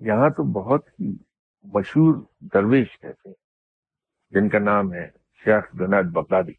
یہاں 0.00 0.30
تو 0.30 0.52
بہت 0.52 0.88
ہی 1.00 1.16
مشہور 1.64 2.14
درویش 2.40 2.98
کہتے 3.00 3.28
ہیں۔ 3.28 3.49
جن 4.32 4.48
کا 4.48 4.58
نام 4.58 4.92
ہے 4.94 5.06
شیخ 5.44 5.72
جنید 5.74 6.12
بغدادی۔ 6.12 6.52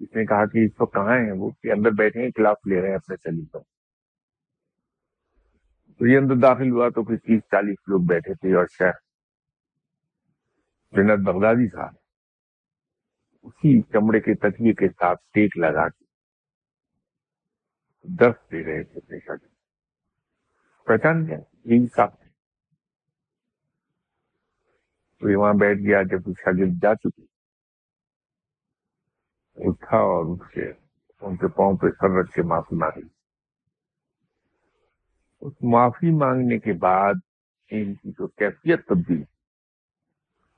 اس 0.00 0.16
نے 0.16 0.24
کہا 0.26 0.46
کہ 0.46 0.64
اس 0.64 0.80
وقت 0.80 0.94
کہاں 0.94 1.18
ہیں؟ 1.18 1.32
وہ 1.32 1.50
کہ 1.62 1.72
اندر 1.72 1.90
بیٹھے 1.98 2.22
ہیں 2.22 2.30
کلاس 2.30 2.66
لے 2.66 2.80
رہے 2.80 2.88
ہیں 2.88 2.96
اپنے 2.96 3.16
سلی 3.16 3.46
پر۔ 3.46 3.60
تو 6.00 6.06
یہ 6.06 6.18
اندر 6.18 6.36
داخل 6.42 6.70
ہوا 6.70 6.88
تو 6.88 7.04
پھر 7.04 7.16
تیس 7.16 7.42
چالیس 7.50 7.88
لوگ 7.88 8.00
بیٹھے 8.08 8.34
تھے 8.34 8.54
اور 8.56 8.66
شہر 8.78 8.98
جنت 10.92 11.26
بغدادی 11.26 11.68
صاحب 11.68 11.94
اسی 13.44 13.80
چمڑے 13.82 14.20
کے 14.20 14.34
تکیے 14.40 14.72
کے 14.72 14.88
ساتھ 14.88 15.20
ٹیک 15.34 15.56
لگا 15.58 15.88
کے 15.88 16.04
دس 18.04 18.36
دے 18.52 18.64
رہے 18.64 18.82
تھے 18.84 19.00
اپنے 19.00 19.18
شاگرد 19.18 19.51
پہچان 20.86 21.26
گیا 21.26 21.38
یہی 21.64 21.86
صاحب 21.96 22.16
تھے 22.16 22.30
تو 25.22 25.40
وہاں 25.40 25.54
بیٹھ 25.60 25.78
گیا 25.78 26.02
جب 26.10 26.32
شاگرد 26.40 26.82
جا 26.82 26.94
چکے 26.94 27.26
اٹھا 29.68 29.98
اور 30.10 30.24
اٹھ 30.30 30.52
کے 30.54 30.70
ان 31.22 31.36
کے 31.36 31.48
پاؤں 31.56 31.76
پہ 31.76 31.90
سر 32.00 32.18
رکھ 32.18 32.32
کے 32.34 32.42
معافی 32.42 32.76
مانگی۔ 32.76 33.08
اس 35.42 35.54
معافی 35.72 36.10
مانگنے 36.16 36.58
کے 36.58 36.72
بعد 36.80 37.14
ان 37.70 37.94
کی 37.94 38.10
جو 38.10 38.26
کیفیت 38.26 38.86
تبدیل 38.88 39.22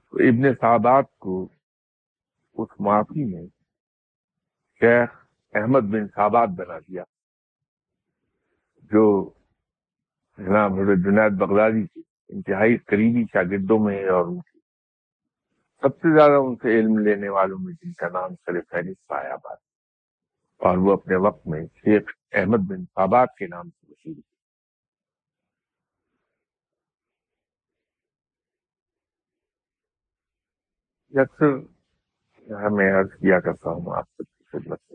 تو 0.08 0.18
ابن 0.28 0.54
سعدات 0.60 1.16
کو 1.18 1.36
اس 2.56 2.80
معافی 2.80 3.24
میں 3.24 3.46
شیخ 4.80 5.16
احمد 5.54 5.90
بن 5.92 6.06
صابات 6.14 6.48
بنا 6.58 6.78
دیا، 6.78 7.04
جو 8.92 9.04
جناب 10.38 10.72
جنید 11.04 11.32
بغدادی 11.38 11.86
کے 11.86 12.00
انتہائی 12.28 12.76
قریبی 12.76 13.24
شاگردوں 13.32 13.78
میں 13.78 14.08
اور 14.08 14.26
ان 14.26 14.40
کی 14.40 14.58
سب 15.82 15.96
سے 15.96 16.14
زیادہ 16.14 16.32
ان 16.32 16.56
سے 16.56 16.80
علم 16.80 16.98
لینے 16.98 17.28
والوں 17.28 17.58
میں 17.60 17.74
جن 17.74 17.92
کا 17.92 18.08
نام 18.08 18.34
سر 18.34 18.60
فہرست 18.60 19.06
پایا 19.06 19.36
بات 19.36 19.58
اور 20.60 20.78
وہ 20.78 20.92
اپنے 20.92 21.16
وقت 21.16 21.46
میں 21.46 21.66
شیخ 21.66 22.10
احمد 22.32 22.68
بن 22.68 22.84
فاباد 22.94 23.26
کے 23.38 23.46
نام 23.46 23.70
سے 23.70 23.86
مشہور 23.90 24.14
تھے۔ 24.14 24.22
جی 31.12 31.20
اکثر 31.20 32.70
میں 32.70 32.92
عرض 32.94 33.10
کیا 33.20 33.40
کرتا 33.40 33.70
ہوں 33.70 33.96
آپ 33.96 34.04
سب 34.10 34.24
کی 34.24 34.44
خدمت 34.52 34.80
سے۔ 34.80 34.94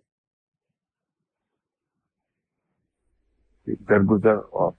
درگزر 3.90 4.38
اور 4.52 4.72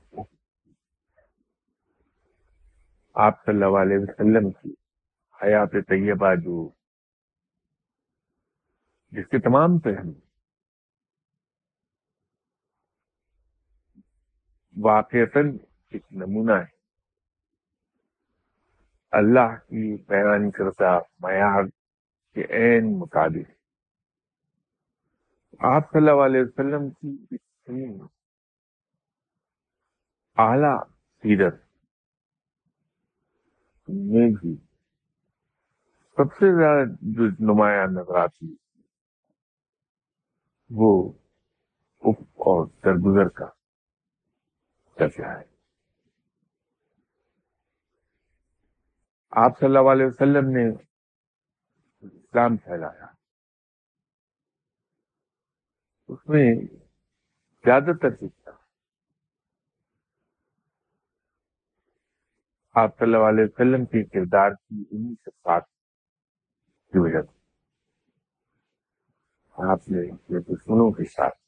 آپ 3.21 3.45
صلی 3.47 3.55
اللہ 3.55 3.79
علیہ 3.79 3.99
وسلم 3.99 4.51
کی 4.51 4.73
حیات 5.39 5.73
طیبہ 5.89 6.35
جو 6.35 6.69
جس 9.13 9.27
کے 9.29 9.39
تمام 9.39 9.79
پہلو 9.79 10.13
واقعتاً 14.77 15.57
ایک 15.93 16.03
نمونہ 16.13 16.53
ہے 16.53 16.79
اللہ 19.13 19.57
کی 19.59 19.97
بیان 20.09 20.51
کرتا 20.51 20.99
معیار 21.21 21.65
کے 22.37 22.45
عین 22.51 22.99
مطابق 22.99 23.49
آپ 25.61 25.91
صلی 25.93 26.01
اللہ 26.01 26.23
علیہ 26.25 26.43
وسلم 26.43 26.89
کی 26.91 27.17
اعلی 30.37 30.77
سیرت 31.25 31.70
میں 33.95 34.31
بھی 34.41 34.57
سب 36.17 36.35
سے 36.35 36.57
زیادہ 36.61 36.89
جو 37.01 37.53
نمایاں 37.53 37.87
نظر 37.87 38.15
آتی 38.15 38.55
وہ 40.71 41.13
اف 42.01 42.23
اور 42.35 42.67
درگزر 42.67 43.29
کا 43.29 43.47
درجہ 45.01 45.25
ہے۔ 45.25 45.45
آپ 49.31 49.59
صلی 49.59 49.67
اللہ 49.67 49.93
علیہ 49.93 50.07
وسلم 50.07 50.49
نے 50.51 50.69
اسلام 52.01 52.57
پھیلایا۔ 52.57 53.07
اس 56.09 56.29
میں 56.29 56.55
زیادہ 57.65 57.93
تر 58.03 58.09
حصہ 58.09 58.51
آپ 62.73 62.99
صلی 62.99 63.15
اللہ 63.15 63.29
علیہ 63.29 63.45
وسلم 63.45 63.85
کے 63.85 64.05
کردار 64.05 64.51
کی 64.51 64.85
انہیں 64.91 65.15
صفات 65.25 65.63
کی 66.93 66.99
وجہ 66.99 67.23
سے۔ 67.23 67.39
آپ 69.53 69.89
نے 69.89 70.01
اپنے 70.13 70.39
دشمنوں 70.41 70.93
کے 70.93 71.05
ساتھ۔ 71.05 71.39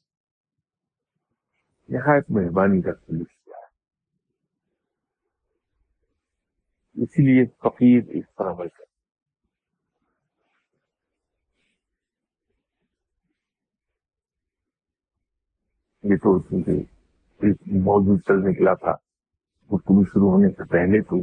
نہایت 1.89 2.25
مہربانی 2.29 2.81
کا 2.81 2.91
سلوک 2.93 3.27
کیا 3.29 3.57
ہے۔ 3.57 3.65
اسی 7.03 7.21
لیے 7.21 7.45
فقیر 7.45 8.03
اس 8.07 8.35
پر 8.35 8.45
عمل 8.51 8.67
کر 8.69 8.83
یہ 16.03 16.17
تو 16.17 16.39
موضوع 17.65 18.17
چل 18.17 18.49
نکلا 18.49 18.73
تھا۔ 18.73 19.12
گفتگو 19.73 20.03
شروع 20.03 20.31
ہونے 20.31 20.49
سے 20.49 20.63
پہلے 20.63 21.01
تو 21.01 21.17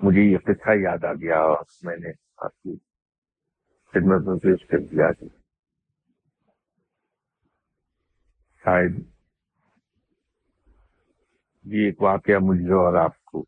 مجھے 0.00 0.22
یہ 0.22 0.38
قصہ 0.38 0.76
یاد 0.76 1.04
آ 1.04 1.12
گیا 1.12 1.38
اور 1.42 1.64
میں 1.82 1.96
نے 1.96 2.12
آپ 2.36 2.52
کی 2.58 2.76
خدمت 3.94 4.26
میں 4.26 4.36
پیش 4.38 4.66
کر 4.66 4.78
دیا 4.82 5.12
کہ 5.12 5.28
شاید 8.64 8.98
یہ 11.64 11.86
ایک 11.86 12.02
واقعہ 12.02 12.38
مجھے 12.40 12.72
اور 12.72 12.94
آپ 12.94 13.22
کو 13.24 13.44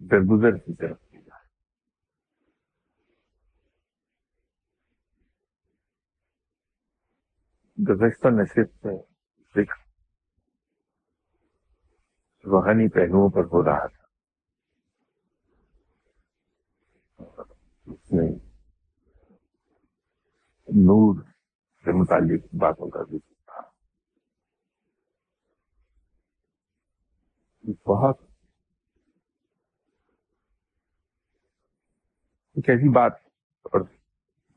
درگزر 0.00 0.56
کی 0.56 0.74
طرف 0.74 0.98
گزشتہ 7.78 8.28
نشست 8.30 8.84
میں 8.86 8.96
ذکر 9.54 9.81
روحانی 12.44 12.88
پہلوؤں 12.88 13.30
پر 13.30 13.44
ہو 13.44 13.64
رہا 13.64 13.86
تھا۔ 13.86 14.02
اس 17.86 18.12
میں 18.12 18.30
نور 20.68 21.22
سے 21.84 21.92
متعلق 21.92 22.54
باتوں 22.54 22.90
کا 22.90 23.02
ذکر 23.02 23.34
تھا۔ 23.44 23.60
بہت۔ 27.86 28.18
ایک 32.54 32.68
ایسی 32.68 32.88
بات 32.88 33.12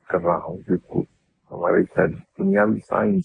کر 0.08 0.19
رہا 0.19 0.38
ہوں 0.38 0.58
جس 0.58 0.84
کو 0.88 1.02
ہمارے 1.52 1.84
شاید 1.84 2.19
دنیاوی 2.38 2.80
سائنس۔ 2.80 3.24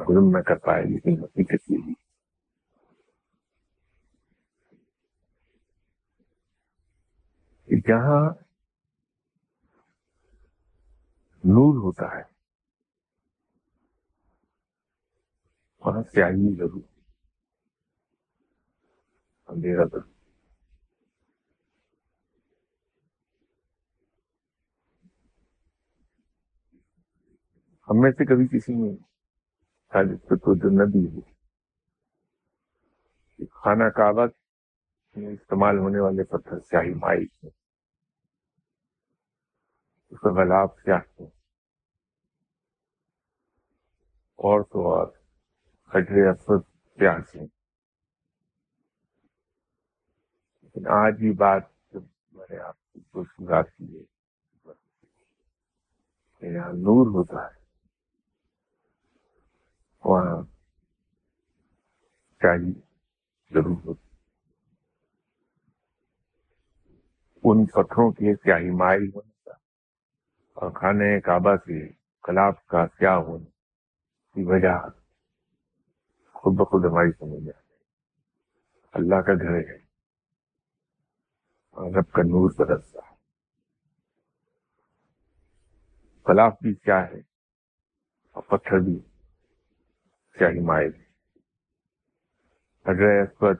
حکم 0.00 0.36
نہ 0.36 0.42
کر 0.42 0.56
پائے 0.56 0.84
لیکن 0.84 1.24
حقیقت 1.24 1.70
یہ 1.70 1.94
کہ 7.66 7.76
جہاں 7.88 8.30
نور 11.44 11.76
ہوتا 11.76 12.16
ہے، 12.16 12.22
وہاں 15.80 16.02
سیاہی 16.02 16.56
ضرور۔ 16.56 16.80
اندھیرا 19.48 19.84
ضرور۔ 19.84 20.12
ہم 27.88 28.00
میں 28.00 28.10
سے 28.10 28.24
کبھی 28.24 28.58
کسی 28.58 28.74
نے 28.74 29.13
تو 29.94 30.54
جو 30.54 30.68
ہو 31.08 31.20
خانہ 33.52 33.88
کعبہ 33.96 34.26
میں 35.16 35.32
استعمال 35.32 35.78
ہونے 35.78 36.00
والے 36.00 36.24
پتھر 36.24 36.58
سیاہی 36.60 36.94
مائی 36.94 37.24
ہیں 37.24 37.50
اس 40.12 40.20
کا 40.20 40.30
غلاب 40.30 40.68
سیاہ 40.80 41.00
اور 44.38 44.62
تو 44.62 44.92
اور 44.92 45.06
خجرے 45.92 46.28
اسود 46.30 46.62
سیاہ 46.98 47.18
سے 47.32 47.38
لیکن 50.58 50.86
آج 50.86 51.14
بھی 51.14 51.32
بات 51.32 51.62
جب 51.92 52.02
میں 52.32 52.46
نے 52.50 52.58
آپ 52.58 52.76
کو 53.12 53.24
سنگار 53.24 53.62
کی 53.62 53.98
ہے 53.98 54.02
یہاں 56.42 56.72
نور 56.72 57.06
ہوتا 57.06 57.46
ہے۔ 57.46 57.63
وہاں 60.04 60.42
چاہیے 62.40 62.72
ضرور 63.50 63.76
ہوتی 63.84 64.02
ان 67.44 67.64
پتھروں 67.66 68.10
کے 68.12 68.34
سیاہی 68.34 68.70
مائل 68.70 69.08
ہونے 69.08 69.32
کا 69.44 69.54
اور 70.56 70.70
کھانے 70.70 71.08
کعبہ 71.20 71.54
سے 71.56 71.86
کلاب 72.24 72.66
کا 72.66 72.84
کیا 72.86 73.16
ہونے 73.16 73.50
کی 74.36 74.44
وجہ 74.44 74.76
خود 76.36 76.54
بخود 76.56 76.84
ہماری 76.84 77.10
سمجھ 77.10 77.42
میں 77.42 77.52
اللہ 78.94 79.20
کا 79.20 79.34
گھر 79.34 79.58
ہے 79.58 79.76
اور 81.76 81.90
رب 81.94 82.10
کا 82.12 82.22
نور 82.22 82.50
برستا 82.58 83.00
ہے 83.00 83.12
کلاف 86.26 86.56
بھی 86.62 86.74
کیا 86.74 87.00
ہے 87.08 87.20
اور 88.36 88.42
پتھر 88.42 88.78
بھی 88.78 88.98
شاہی 90.38 90.60
مائل 90.60 90.90
پر 93.38 93.54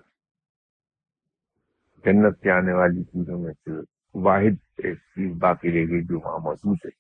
جنت 2.05 2.39
سے 2.43 2.51
آنے 2.51 2.73
والی 2.73 3.05
چیزوں 3.05 3.39
میں 3.39 3.53
سے 3.55 3.71
واحد 4.15 4.57
ایک 4.77 4.99
چیز 4.99 5.37
باقی 5.39 5.69
رہ 5.69 5.91
گئی 5.91 6.03
جو 6.03 6.21
وہاں 6.21 6.39
موجود 6.39 6.79
ہے، 6.85 6.91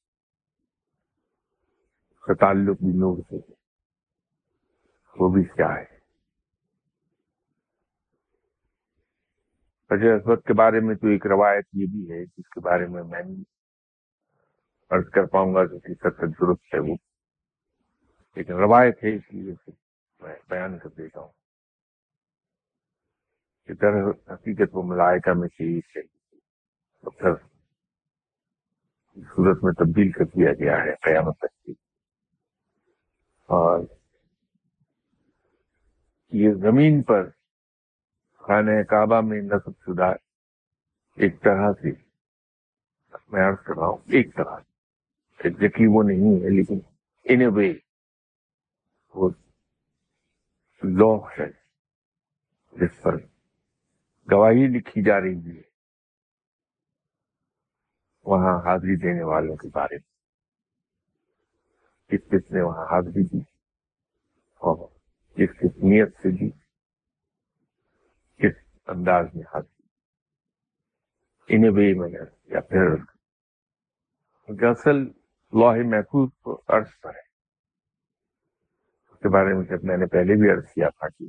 اس 2.10 2.22
کا 2.22 2.34
تعلق 2.34 2.78
بھی 2.80 2.92
نور 2.98 3.22
سے 3.30 3.36
وہ 5.16 5.28
بھی 5.34 5.44
کیا 5.44 5.74
ہے؟ 5.74 5.92
حضرت 9.90 10.20
اسود 10.20 10.42
کے 10.46 10.54
بارے 10.54 10.80
میں 10.80 10.94
تو 10.94 11.06
ایک 11.06 11.26
روایت 11.26 11.66
یہ 11.72 11.86
بھی 11.92 12.10
ہے، 12.12 12.24
جس 12.26 12.48
کے 12.50 12.60
بارے 12.60 12.86
میں 12.86 13.02
میں 13.02 13.22
عرض 14.90 15.10
کر 15.10 15.26
پاؤں 15.26 15.54
گا 15.54 15.66
کہ 15.66 15.94
سب 15.94 16.22
درست 16.40 16.74
ہے 16.74 16.78
وہ۔ 16.78 16.96
لیکن 18.36 18.52
روایت 18.52 19.04
ہے 19.04 19.14
اس 19.14 19.22
لیے 19.30 19.54
میں 20.20 20.36
بیان 20.48 20.78
کر 20.78 20.88
دیتا 20.88 21.20
ہوں 21.20 21.32
کہ 23.66 23.74
در 23.74 24.10
حقیقت 24.34 24.70
وہ 24.72 24.82
ملائکہ 24.82 25.32
میں 25.32 25.48
سے 25.48 25.64
ہی 25.64 25.80
پتھر 27.00 27.34
صورت 29.16 29.64
میں 29.64 29.72
تبدیل 29.72 30.10
کر 30.10 30.24
دیا 30.24 30.52
گیا 30.52 30.84
ہے 30.84 30.94
قیامت 31.02 31.38
تک 31.38 31.62
کی۔ 31.62 31.72
اور 33.48 33.80
یہ 36.32 36.52
زمین 36.52 37.02
پر 37.02 37.30
خانہ 38.34 38.82
کعبہ 38.82 39.20
میں 39.20 39.42
نصب 39.42 39.70
شدہ 39.86 40.12
ایک 41.16 41.40
طرح 41.42 41.72
سے 41.72 41.90
میں 43.28 43.48
عرض 43.48 43.64
کر 43.64 43.74
رہا 43.74 43.86
ہوں، 43.86 43.96
ایک 44.06 44.34
طرح 44.36 44.60
سے۔ 44.60 44.72
ایگزیکٹلی 45.38 45.86
وہ 45.86 46.02
نہیں 46.02 46.44
ہے، 46.44 46.50
لیکن 46.50 46.78
ان 47.24 47.40
اے 47.40 47.46
وے 47.46 47.72
وہ 49.14 49.30
لا 50.82 51.26
ہے 51.38 51.50
جس 52.72 53.02
پر 53.02 53.16
گواہی 54.32 54.66
لکھی 54.66 55.04
جا 55.04 55.20
رہی 55.20 55.56
ہے۔ 55.56 55.62
وہاں 58.24 58.58
حاضری 58.64 58.96
دینے 58.96 59.24
والوں 59.24 59.56
کے 59.56 59.68
بارے 59.72 59.96
میں۔ 59.96 60.14
کس 62.08 62.28
کس 62.28 62.50
نے 62.50 62.62
وہاں 62.62 62.84
حاضری 62.84 63.26
دی؟ 63.26 63.40
اور 64.54 64.88
کس 65.34 65.58
کس 65.58 65.76
نیت 65.76 66.16
سے 66.16 66.30
دی؟ 66.30 66.50
کس 68.36 68.56
انداز 68.86 69.26
میں 69.34 69.42
حاضری؟ 69.42 69.82
ان 71.48 71.62
وے 71.76 71.94
میں 71.94 72.08
نے 72.08 72.18
یا 72.44 72.60
پھر 72.60 72.94
اصل 74.68 74.96
لاہ 75.60 75.76
محفوظ 75.84 76.30
کو 76.42 76.62
عرض 76.68 77.00
پر 77.02 77.14
ہے 77.14 77.23
کے 79.24 79.28
بارے 79.28 79.54
میں 79.54 79.64
جب 79.64 79.84
میں 79.84 79.96
نے 79.96 80.06
پہلے 80.06 80.34
بھی 80.34 80.50
عرض 80.50 80.64
کیا 80.74 80.88
تھا 80.88 81.08
کہ 81.08 81.24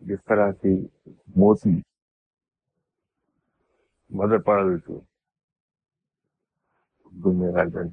جس 0.00 0.18
طرح 0.24 0.52
سے 0.52 0.68
موتی 1.36 1.80
مدر 4.10 4.38
پرل 4.38 4.78
جو 4.78 5.00
غالباً 7.52 7.88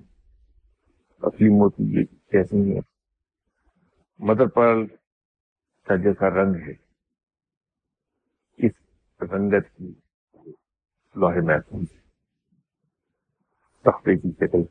اصلی 1.22 1.50
موتی 1.50 1.84
یہ 1.84 2.06
کیسی 2.32 2.76
ہے۔ 2.76 2.80
مدر 4.20 4.48
پرل 4.48 4.88
کا 5.84 5.96
جیسا 5.96 6.30
رنگ 6.30 6.56
ہے، 6.68 6.74
اس 8.58 8.72
رنگت 9.22 9.78
کی 9.78 9.94
لوہے 11.16 11.42
محفوظ۔ 11.42 11.86
تختے 13.82 14.18
کی 14.18 14.32
شکل 14.32 14.64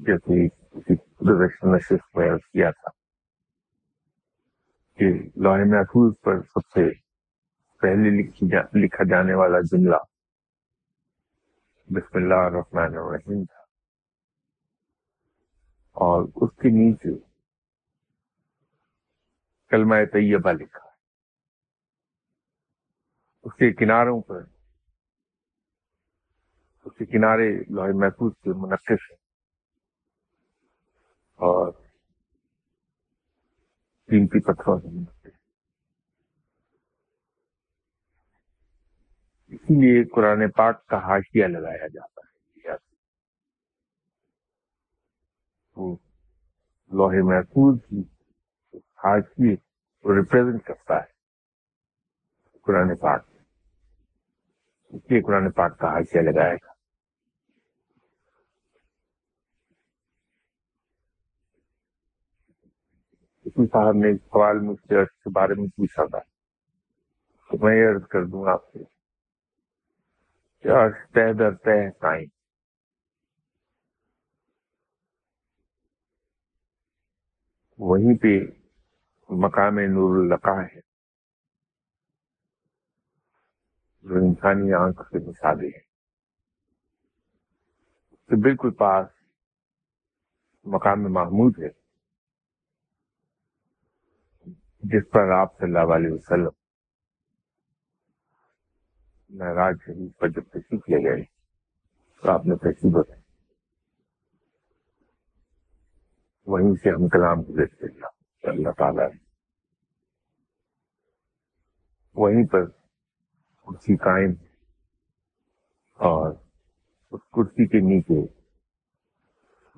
چلتی 0.00 0.48
جیسے 0.48 0.96
کسی 0.96 1.68
نشست 1.68 2.16
میں 2.16 2.30
کیا 2.38 2.70
تھا 2.70 2.90
کہ 4.98 5.12
لوہے 5.36 5.64
محفوظ 5.64 6.12
پر 6.20 6.40
سب 6.42 6.68
سے 6.74 6.88
پہلے 7.82 8.10
لکھی 8.10 8.48
جا, 8.48 8.60
لکھا 8.74 9.04
جانے 9.10 9.34
والا 9.34 9.60
جملہ 9.60 9.96
بسم 11.88 12.16
اللہ 12.18 12.44
الرحمن 12.44 12.96
الرحیم 12.96 13.44
تھا 13.44 13.64
اور 15.96 16.24
اس 16.36 16.56
کے 16.56 16.68
نیچے 16.68 17.18
کلمہ 19.70 19.94
طیبہ 20.12 20.52
لکھا 20.52 20.84
اس 23.44 23.54
کے 23.54 23.72
کناروں 23.74 24.20
پر 24.20 24.42
اس 26.84 26.96
کے 26.98 27.06
کنارے 27.06 27.52
لوہے 27.70 27.92
محفوظ 27.92 28.32
کے 28.44 28.52
منقش 28.56 29.10
ہیں 29.10 29.25
اور 31.36 31.72
قیمتی 34.06 34.40
پتھروں 34.40 34.80
سے 34.80 35.28
اسی 39.48 39.74
لیے 39.80 40.04
قرآن 40.04 40.50
پاک 40.50 40.86
کا 40.86 40.98
حاشیہ 40.98 41.44
لگایا 41.44 41.86
جاتا 41.86 42.20
ہے۔ 42.20 42.26
لوہے 46.90 47.22
محفوظ 47.22 47.78
کی 47.90 48.00
حاشیے 48.78 49.56
کو 50.02 50.14
ریپرزینٹ 50.14 50.64
کرتا 50.64 50.94
ہے۔ 50.96 51.16
قرآن 52.60 52.96
پاک۔ 52.96 53.24
اس 54.90 55.10
لیے 55.10 55.22
قرآن 55.22 55.50
پاک 55.50 55.78
کا 55.78 55.88
حاشیہ 55.88 56.20
لگایا 56.20 56.54
گا 56.54 56.75
اسی 63.56 63.66
صاحب 63.66 63.94
نے 63.96 64.16
سوال 64.18 64.58
مجھ 64.58 64.80
سے 64.88 65.04
کے 65.04 65.30
بارے 65.30 65.54
میں 65.54 65.68
پوچھا 65.68 66.04
تھا۔ 66.04 66.18
تو 67.48 67.64
میں 67.64 67.76
یہ 67.76 67.88
عرض 67.90 68.06
کر 68.08 68.24
دوں 68.24 68.46
آپ 68.48 68.72
سے 68.72 68.82
طے 71.14 71.32
در 71.32 71.54
طے 71.54 71.90
سائن 72.00 72.28
وہیں 77.78 78.18
پہ 78.18 78.38
مقام 79.28 79.78
نور 79.78 80.16
القا 80.24 80.62
ہے، 80.62 80.80
جو 84.02 84.14
انسانی 84.14 84.72
آنکھ 84.72 85.02
سے 85.10 85.18
مثالیں 85.18 85.68
ہیں 85.68 85.84
تو 88.26 88.40
بالکل 88.42 88.70
پاس 88.70 89.06
مقام 90.64 91.12
محمود 91.12 91.58
ہے۔ 91.58 91.85
جس 94.86 95.10
پر 95.10 95.30
آپ 95.30 95.58
صلی 95.58 95.66
اللہ 95.66 95.94
علیہ 95.94 96.12
وسلم 96.12 96.66
مہاراج 99.28 99.74
شریف 99.86 100.18
پر 100.18 100.28
جب 100.28 100.42
تشریف 100.42 100.88
لے 100.88 101.10
گئے، 101.10 101.24
تو 102.22 102.30
آپ 102.30 102.46
نے 102.46 102.56
تشریف 102.56 102.94
بتائی۔ 102.94 103.22
وہیں 106.46 106.74
سے 106.74 106.90
ہم 106.90 107.08
کلام 107.08 107.40
گزرتے 107.40 107.86
اللہ 107.86 108.06
اللہ 108.42 108.70
تعالیٰ۔ 108.70 109.08
وہیں 112.14 112.46
پر 112.46 112.66
کرسی 113.66 113.96
قائم 113.96 114.30
اور 115.92 116.34
اس 117.10 117.20
کرسی 117.32 117.66
کے 117.66 117.78
نیچے 117.78 118.32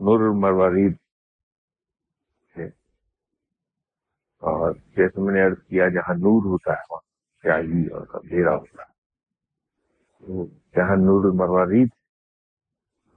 نور 0.00 0.20
المروارید 0.20 0.96
ہے 2.56 2.68
اور 4.38 4.74
جیسے 4.74 5.20
میں 5.20 5.34
نے 5.34 5.42
عرض 5.42 5.66
کیا، 5.68 5.88
جہاں 5.88 6.14
نور 6.14 6.46
ہوتا 6.46 6.72
ہے، 6.72 6.82
وہاں 6.90 7.00
سیاہی 7.42 7.86
اور 7.86 8.06
اندھیرا 8.14 8.56
ہوتا 8.56 8.82
ہے۔ 8.82 8.88
جہاں 10.46 10.96
نور 10.96 11.24
المروارید 11.24 11.88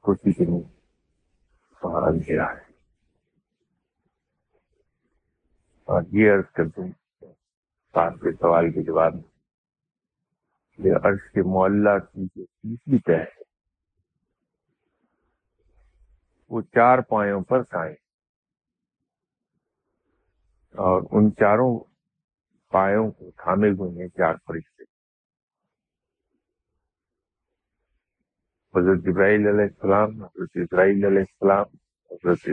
کرسی 0.03 0.31
کے 0.31 0.45
نیچے 0.45 0.79
وہاں 1.83 2.01
اندھیرا 2.01 2.51
ہے۔ 2.51 2.71
اور 5.83 6.01
یہ 6.11 6.31
عرض 6.31 6.51
کر 6.53 6.65
دوں 6.65 6.87
سات 7.93 8.13
کے 8.21 8.31
سوال 8.31 8.71
کے 8.71 8.83
جواب 8.83 9.13
میں 9.15 10.91
عرش 11.03 11.31
کے 11.33 11.41
معلّہ 11.41 11.99
کی 11.99 12.25
جو 12.25 12.45
تیسری 12.45 12.99
طے 12.99 13.15
ہے، 13.15 13.41
وہ 16.49 16.61
چار 16.61 16.99
پایوں 16.99 17.41
پر 17.41 17.63
قائم 17.63 17.93
اور 20.71 21.01
ان 21.11 21.35
چاروں 21.35 21.79
پایوں 22.71 23.11
کو 23.11 23.31
تھامے 23.31 23.69
ہوئے 23.69 24.01
ہیں 24.01 24.09
چار 24.09 24.33
فرشتے۔ 24.47 24.83
حضرت 28.79 29.07
ابراہیل 29.07 29.47
علیہ 29.47 29.65
السلام، 29.65 30.23
حضرت 30.23 30.49
اسرائیل 30.53 31.05
علیہ 31.05 31.19
السلام، 31.19 31.65
حضرت 32.11 32.47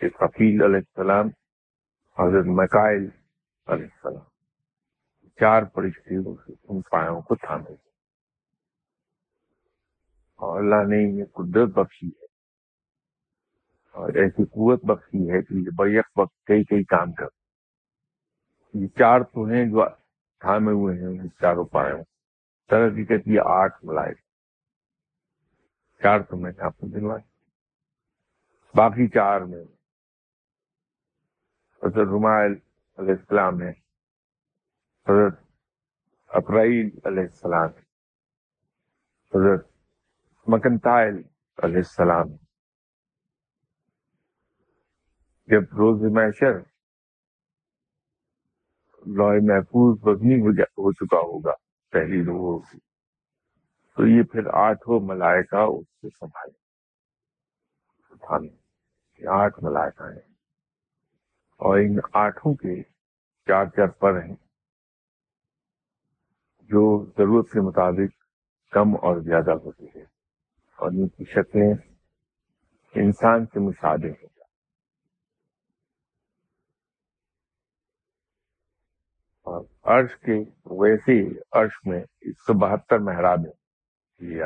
فقیل 0.00 0.62
علیہ 0.62 0.76
السلام، 0.76 1.26
حضرت 2.18 2.44
مکائل 2.46 3.08
علیہ 3.66 3.84
السلام۔ 3.84 4.24
چار 5.40 5.62
پرستوں 5.62 6.36
سے، 6.36 6.52
ان 6.68 6.80
پایوں 6.80 7.20
کو 7.20 7.34
تھامے 7.34 7.72
اور 10.34 10.60
اللہ 10.60 10.88
نے 10.88 11.18
یہ 11.18 11.24
قدرت 11.24 11.68
بخشی 11.68 12.06
ہے۔ 12.06 12.26
اور 13.90 14.08
ایسی 14.08 14.44
قوت 14.44 14.84
بخشی 14.84 15.30
ہے 15.30 15.42
کہ 15.42 15.54
یہ 15.54 15.70
بیک 15.76 16.04
وقت 16.16 16.44
کئی 16.44 16.64
کئی 16.64 16.84
کام 16.84 17.12
کر 17.12 17.37
یہ 18.74 18.88
چار 18.88 19.20
تو 19.20 19.44
ہیں 19.44 19.64
جو 19.64 19.88
تھامے 20.40 20.72
ہوئے 20.72 20.98
ہیں، 20.98 21.06
ان 21.06 21.30
چاروں 21.30 21.64
پایوں 21.64 22.04
طرح 22.70 22.88
کی 22.88 23.04
کہتی 23.04 23.34
ہے 23.34 23.40
آٹھ 23.44 23.84
ملائے۔ 23.84 24.14
چار 26.02 26.20
تو 26.20 26.36
میں 26.36 26.52
نے 26.56 26.62
آپ 26.62 26.78
کو 26.78 26.86
دلوائے 26.86 27.22
باقی 28.74 29.08
چار 29.08 29.40
میں۔ 29.40 29.64
حضرت 31.82 32.08
رمائل 32.08 32.52
علیہ 32.98 33.14
السلام 33.14 33.62
ہے 33.62 33.70
حضرت 35.08 35.40
اپرائیل 36.26 36.98
علیہ 37.04 37.22
السلام 37.22 37.70
حضرت 39.34 39.66
مکنتائل 40.46 41.22
علیہ 41.62 41.76
السلام 41.76 42.26
جب 45.46 45.62
روز 45.76 46.02
محشر 46.12 46.58
لوہ 49.16 49.34
محفوظ 49.42 49.98
وزنی 50.02 50.40
ہو 50.40 50.92
چکا 50.92 51.16
ہوگا، 51.16 51.52
پہلی 51.92 52.24
روح 52.24 52.38
ہوگی 52.38 52.78
تو 53.96 54.06
یہ 54.06 54.22
پھر 54.22 54.46
آٹھوں 54.52 55.00
ملائکہ 55.00 55.56
اس 55.56 55.86
سے 55.88 56.08
سنبھالے۔ 56.08 56.68
آٹھ 59.26 59.64
ملائکہ 59.64 60.02
ہیں۔ 60.02 60.34
اور 61.56 61.78
ان 61.78 61.96
آٹھوں 62.12 62.54
کے 62.54 62.82
چار 63.46 63.64
چار 63.64 63.86
پر 63.86 64.22
ہیں۔ 64.22 64.36
جو 66.62 67.06
ضرورت 67.18 67.52
کے 67.52 67.60
مطابق 67.60 68.24
کم 68.72 68.96
اور 69.02 69.20
زیادہ 69.20 69.50
ہوتی 69.50 69.86
ہے 69.96 70.02
اور 70.78 70.90
ان 70.90 71.08
کی 71.08 71.24
شکلیں 71.24 71.74
انسان 72.94 73.46
سے 73.46 73.60
مشاہدے 73.60 74.08
ہیں 74.08 74.28
اور 79.46 79.64
عرش 79.88 80.16
کے 80.16 80.32
ویسے 80.64 81.40
عرش 81.52 81.86
میں 81.86 82.00
ایک 82.00 82.40
سو 82.40 82.52
بہتر 82.52 82.98
محراب 82.98 83.38
یہ 84.18 84.42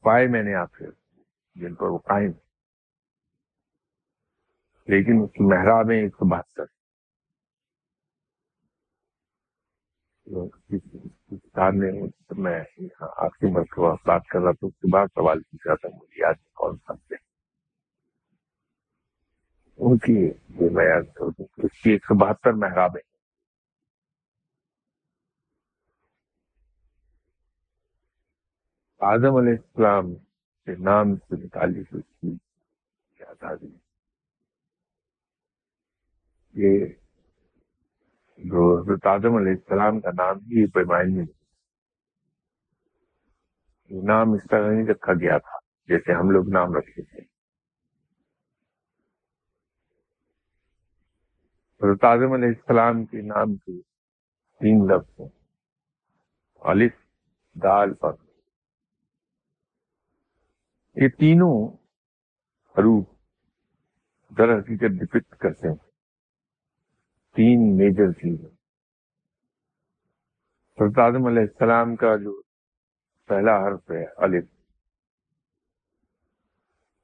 پائے 0.00 0.26
میں 0.26 0.42
نے 0.42 0.54
آپ 0.54 0.76
سے، 0.78 0.84
جن 1.54 1.74
پر 1.74 1.86
وہ 1.86 1.98
قائم۔ 1.98 2.30
لیکن 4.86 5.12
اس 5.24 5.32
کی 5.32 5.44
محراب 5.44 5.88
ایک 5.88 6.12
سو 6.12 6.24
بہتر۔ 6.24 6.64
میں 12.30 12.64
آپ 13.00 13.38
کی 13.38 13.46
مرتبہ 13.52 13.96
بات 14.06 14.26
کر 14.26 14.40
رہا 14.40 14.52
تھا، 14.52 14.66
اس 14.66 14.74
کے 14.74 14.92
بعد 14.92 15.06
سوال 15.14 15.42
پوچھا 15.42 15.74
تھا، 15.74 15.88
مجھے 15.88 16.20
یاد 16.20 16.34
کون 16.52 16.76
سکتے 16.76 17.14
ان 19.76 19.98
کی 19.98 20.30
میں 20.74 20.84
یاد 20.84 21.12
کر 21.14 21.24
دوں 21.38 21.44
اس 21.56 21.82
کی 21.82 21.90
ایک 21.90 22.04
سو 22.04 22.14
بہتر 22.14 22.52
محراب 22.52 22.96
آدم 29.00 29.36
علیہ 29.36 29.52
السلام 29.52 30.14
کے 30.66 30.74
نام 30.76 31.16
سے 31.16 31.36
متعلق 31.36 31.94
اس 31.94 32.04
کی 32.20 33.24
آزادی 33.24 33.66
یہ 36.54 36.86
جو 38.38 38.80
حضرت 38.80 39.06
آدم 39.06 39.36
علیہ 39.36 39.52
السلام 39.52 40.00
کا 40.00 40.10
نام 40.10 40.36
ہی 40.36 40.66
پیمائن 40.70 41.16
میں 41.16 41.24
نام 43.90 44.32
اس 44.32 44.46
طرح 44.50 44.70
نہیں 44.70 44.86
رکھا 44.86 45.12
گیا 45.12 45.38
تھا 45.38 45.58
جیسے 45.88 46.12
ہم 46.12 46.30
لوگ 46.30 46.48
نام 46.48 46.74
رکھے 46.74 47.02
تھے۔ 47.02 47.20
حضرت 51.80 52.04
آدم 52.04 52.32
علیہ 52.32 52.48
السلام 52.48 53.04
کے 53.04 53.22
نام 53.22 53.56
کے 53.56 53.80
تین 54.60 54.86
لفظ 54.86 55.20
الف، 56.62 56.92
دال 57.62 57.94
پر 57.94 58.12
یہ 61.00 61.08
تینوں 61.08 61.76
حروف 62.70 63.04
در 64.38 64.58
حقیقت 64.58 64.90
ڈپکٹ 65.00 65.36
کرتے 65.36 65.68
ہیں۔ 65.68 65.74
تین 67.34 67.76
میجر 67.76 68.12
چیزیں 68.12 68.48
حضرت 70.80 70.98
آدم 70.98 71.26
علیہ 71.26 71.42
السلام 71.42 71.96
کا 71.96 72.16
جو 72.16 72.42
پہلا 73.24 73.56
حرف 73.56 73.90
ہے، 73.90 74.04
الف، 74.16 74.44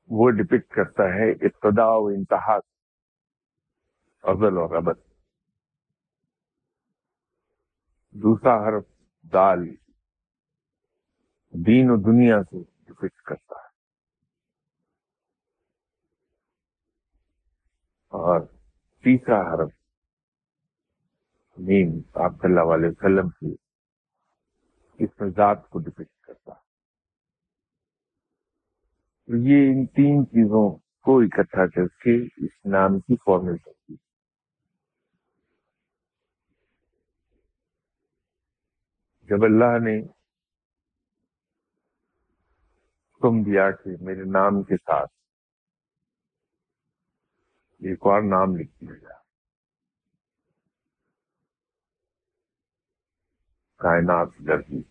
وہ 0.09 0.31
ڈپکٹ 0.31 0.75
کرتا 0.75 1.03
ہے 1.03 1.31
ابتدا 1.31 1.89
و 1.89 2.07
انتہا، 2.07 2.57
افضل 4.23 4.57
اور 4.57 4.77
ابد۔ 4.77 4.99
دوسرا 8.11 8.69
حرف 8.69 8.85
دال، 9.33 9.69
دین 11.51 11.91
و 11.91 11.97
دنیا 11.97 12.43
سے 12.43 12.63
ڈپکٹ 12.85 13.23
کرتا 13.23 13.55
ہے۔ 13.55 13.66
اور 18.19 18.41
تیسرا 19.05 19.41
حرف 19.45 19.71
نیم 21.59 21.91
آپ 22.19 22.33
صلی 22.33 22.51
اللہ 22.51 22.73
علیہ 22.75 22.89
وسلم 22.89 23.29
کی 23.31 23.55
اس 24.99 25.21
میں 25.21 25.29
ذات 25.37 25.69
کو 25.71 25.79
ڈپکٹ 25.79 26.27
کرتا 26.27 26.55
تو 29.29 29.37
یہ 29.47 29.71
ان 29.71 29.87
تین 29.97 30.25
چیزوں 30.27 30.69
کو 31.07 31.19
اکٹھا 31.21 31.67
کر 31.67 31.87
کے 32.03 32.17
اس 32.39 32.55
نام 32.67 32.99
کی 33.01 33.17
فارمل 33.17 33.57
کرتی 33.57 33.95
جب 39.29 39.45
اللہ 39.45 39.79
نے 39.83 39.99
حکم 43.21 43.43
دیا 43.43 43.71
کہ 43.75 43.97
میرے 44.01 44.25
نام 44.33 44.63
کے 44.63 44.77
ساتھ 44.77 45.13
ایک 47.81 47.99
اور 48.03 48.23
نام 48.23 48.57
لکھ 48.57 48.73
دیا 48.81 48.95
گیا 48.95 49.15
کائنات 53.77 54.29
درجی 54.47 54.83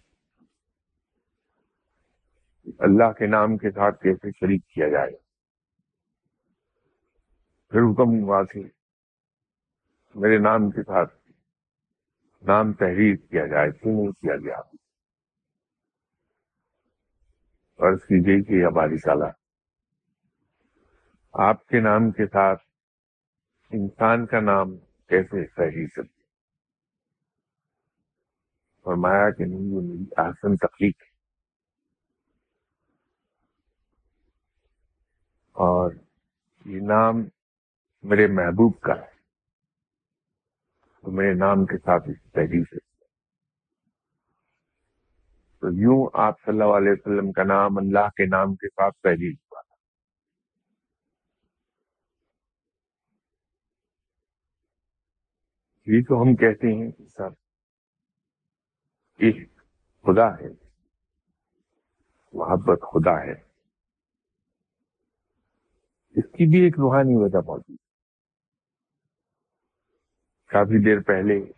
اللہ 2.80 3.12
کے 3.12 3.28
نام 3.28 3.58
کے 3.58 3.72
ساتھ 3.72 4.02
کیسے 4.02 4.32
شریک 4.32 4.68
کیا 4.68 4.90
جائے؟ 4.90 5.12
پھر 7.70 7.80
حکم 7.80 8.24
ہوا 8.24 8.44
سے 8.54 8.60
میرے 10.16 10.38
نام 10.38 10.72
کے 10.72 10.84
ساتھ 10.84 11.14
نام 12.44 12.74
تحریر 12.74 13.16
کیا 13.16 13.48
جائے 13.48 13.72
کیوں 13.72 13.94
نہیں 13.94 14.12
کیا 14.12 14.36
گیا۔ 14.38 14.62
فرض 17.78 18.02
کیجیے 18.02 18.44
کہ 18.44 18.66
ہماری 18.66 18.98
سالہ 18.98 19.32
آپ 21.34 21.68
کے 21.68 21.80
نام 21.80 22.12
کے 22.12 22.28
ساتھ 22.28 22.64
انسان 23.72 24.26
کا 24.26 24.40
نام 24.40 24.78
کیسے 25.08 25.46
صحیح 25.56 25.88
سکتے 25.88 26.24
فرمایا 28.84 29.30
کہ 29.32 29.46
نہیں، 29.46 29.60
یہ 29.60 29.82
میری 29.82 30.06
آسن 30.18 30.56
تخلیق 30.56 31.02
ہے۔ 31.02 31.08
اور 35.52 35.92
یہ 36.66 36.82
نام 36.82 37.16
میرے 38.04 38.28
محبوب 38.28 38.80
کا 38.80 38.94
ہے۔ 38.94 39.16
تو 41.02 41.12
میرے 41.12 41.34
نام 41.34 41.66
کے 41.66 41.78
ساتھ 41.78 42.10
اس 42.10 42.32
تحریر 42.32 42.64
سے 42.64 42.78
تو 45.60 45.68
یوں 45.74 46.08
آپ 46.14 46.42
صلی 46.46 46.62
اللہ 46.62 46.78
علیہ 46.78 46.92
وسلم 46.92 47.32
کا 47.32 47.44
نام 47.44 47.78
اللہ 47.78 48.10
کے 48.18 48.26
نام 48.26 48.56
کے 48.56 48.68
ساتھ 48.68 48.98
تحریر 48.98 49.34
یہ 55.86 56.02
تو 56.08 56.22
ہم 56.22 56.36
کہتے 56.36 56.68
ہیں 56.68 56.92
کہ 56.92 57.06
سر 57.08 57.28
عشق 59.20 59.56
خدا 60.04 60.40
ہے۔ 60.40 60.66
محبت 62.34 62.82
خدا 62.82 63.22
ہے۔ 63.24 63.34
اس 66.10 66.24
کی 66.26 66.50
بھی 66.50 66.60
ایک 66.60 66.80
روحانی 66.80 67.16
وجہ 67.16 67.38
موجود 67.38 67.78
کافی 70.46 70.84
دیر 70.86 71.02
پہلے 71.02 71.52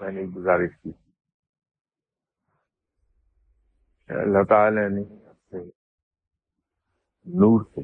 میں 0.00 0.12
نے 0.12 0.22
گزارش 0.22 0.70
کی۔ 0.82 0.90
اللہ 4.08 4.44
تعالی 4.48 4.88
نے 4.88 5.28
اپنے 5.30 5.60
نور 7.24 7.64
سے، 7.74 7.80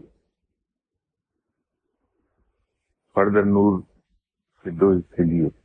فردر 3.14 3.42
نور 3.42 3.82
سے 4.62 4.70
دو 4.70 4.90
حصے 4.90 5.22
لیے۔ 5.22 5.59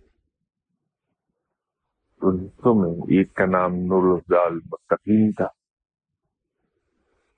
ان 2.26 2.38
حصوں 2.40 2.74
میں 2.76 3.18
ایک 3.18 3.34
کا 3.34 3.46
نام 3.46 3.76
نور 3.76 4.04
الفال 4.14 4.54
مستقیم 4.66 5.32
تھا، 5.32 5.48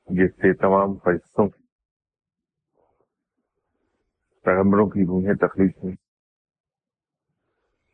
جس 0.07 0.31
سے 0.35 0.53
تمام 0.53 0.95
فرشتوں 0.95 1.47
کی، 1.47 1.63
پیغمبروں 4.45 4.87
کی 4.89 5.05
روحیں 5.05 5.33
تخلیق 5.35 5.83
ہوئی 5.83 5.95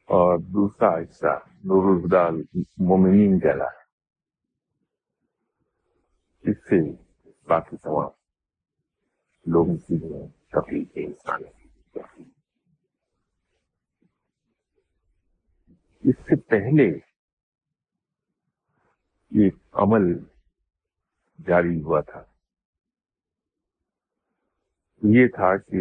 اور 0.10 0.38
دوسرا 0.38 0.90
حصہ 0.98 1.34
نور 1.64 1.84
الفدال 1.94 2.42
مومنین 2.78 3.40
کہلا 3.40 3.66
ہے۔ 3.66 3.82
اس 6.44 6.58
سے 6.70 6.80
باقی 7.48 7.78
تمام 7.78 8.10
لوگوں 9.46 9.78
کی 9.78 9.98
تخلیق 10.52 10.88
انسان 10.96 11.44
کی 11.44 11.63
اس 16.04 16.16
سے 16.16 16.36
پہلے 16.36 16.90
ایک 19.44 19.56
عمل 19.74 20.20
جاری 21.48 21.82
ہوا 21.82 22.02
تھا۔ 22.02 22.24
یہ 25.04 25.28
تھا 25.28 25.58
کہ 25.58 25.78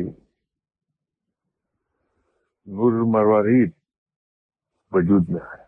نور 2.66 2.92
مروارید 3.06 3.70
وجود 4.92 5.28
میں 5.28 5.40
آیا۔ 5.40 5.66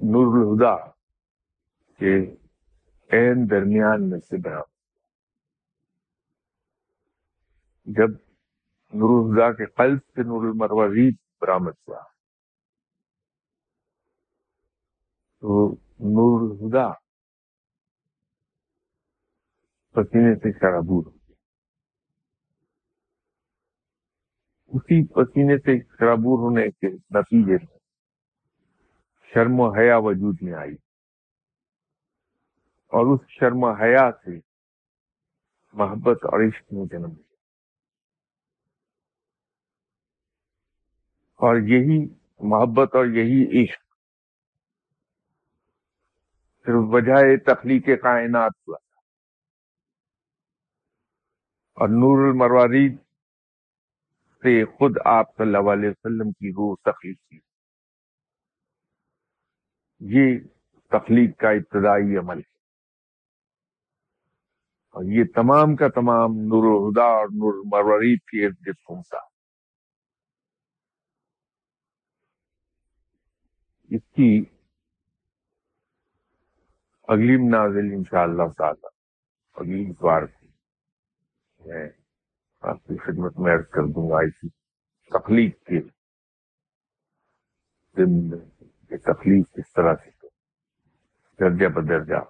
نور 0.00 0.26
الہدا 0.36 0.90
کے 1.98 2.16
این 3.16 3.50
درمیان 3.50 4.10
میں 4.10 4.20
سے 4.20 4.36
بنا۔ 4.36 4.60
جب 7.84 8.29
نور 8.94 9.30
الہدا 9.30 9.52
کے 9.52 9.66
قلب 9.66 9.98
سے 9.98 10.22
نور 10.22 10.48
المروزید 10.48 11.16
برآمد 11.40 11.72
ہوا۔ 11.88 12.02
تو 15.40 15.72
نور 16.00 16.50
الہدا 16.50 16.92
پسینے 19.90 20.34
سے 20.34 20.52
شرابور 20.52 21.12
اسی 24.66 25.06
پسینے 25.06 25.58
سے 25.58 25.84
شرابور 25.84 26.38
ہونے 26.38 26.70
کے 26.70 26.88
نتیجے 26.88 27.52
میں 27.52 27.78
شرم 29.34 29.60
و 29.60 29.74
حیا 29.74 29.96
وجود 29.96 30.36
میں 30.42 30.54
آئی۔ 30.54 30.74
اور 32.86 33.14
اس 33.14 33.20
شرم 33.28 33.62
و 33.62 33.72
حیا 33.72 34.10
سے 34.12 34.38
محبت 35.72 36.24
اور 36.24 36.48
عشق 36.48 36.72
میں 36.72 36.86
جنم 36.86 37.06
لیا۔ 37.06 37.29
اور 41.40 41.56
یہی 41.56 42.06
محبت 42.40 42.94
اور 42.94 43.06
یہی 43.06 43.64
عشق۔ 43.64 43.82
صرف 46.66 46.84
وجہ 46.88 47.36
تخلیق 47.36 47.86
کائنات 48.02 48.52
ہوا 48.68 48.76
اور 51.74 51.88
نور 51.88 52.28
المروارید 52.28 52.96
سے 54.42 54.64
خود 54.64 54.96
آپ 55.04 55.36
صلی 55.36 55.46
اللہ 55.46 55.72
علیہ 55.72 55.88
وسلم 55.88 56.32
کی 56.32 56.50
روح 56.50 56.76
تخلیق 56.84 57.18
کی۔ 57.28 57.38
یہ 60.00 60.38
تخلیق 60.88 61.38
کا 61.38 61.50
ابتدائی 61.50 62.16
عمل 62.16 62.38
ہے۔ 62.38 62.50
اور 64.90 65.04
یہ 65.04 65.24
تمام 65.34 65.76
کا 65.76 65.88
تمام 65.88 66.30
نور 66.32 66.80
الہدا 66.80 67.04
اور 67.04 67.26
نور 67.26 67.54
المروارید 67.54 68.18
کی 68.20 68.44
ارد 68.44 68.66
گرد 68.66 68.76
گھومتا۔ 68.86 69.29
اس 73.90 74.00
کی 74.16 74.44
اگلی 77.08 77.36
منازل 77.36 77.92
ان 77.92 78.04
شاء 78.04 78.22
اللہ 78.22 78.52
تعالی، 78.58 78.86
اگلی 79.54 79.90
اتوار 79.90 80.22
کو 80.22 80.46
میں 81.60 81.88
آپ 82.60 82.86
کی 82.86 82.96
خدمت 82.96 83.38
میں 83.38 83.54
عرض 83.54 83.68
کر 83.68 83.82
دوں 83.82 84.10
گا 84.10 84.16
اسی 84.16 84.48
تخلیق 85.10 85.64
کے 85.64 85.80
یہ 88.90 88.96
تخلیق 88.96 89.54
کس 89.54 89.72
طرح 89.72 89.94
سے 89.94 90.10
درجہ 91.40 91.68
بدرجہ 91.68 92.20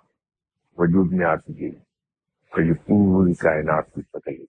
وجود 0.76 1.12
میں 1.12 1.26
آ 1.26 1.36
چکی 1.36 1.76
ہے 1.76 2.64
یہ 2.66 2.74
پوری 2.74 3.34
کائنات 3.34 3.94
کی 3.94 4.02
پتلی 4.02 4.44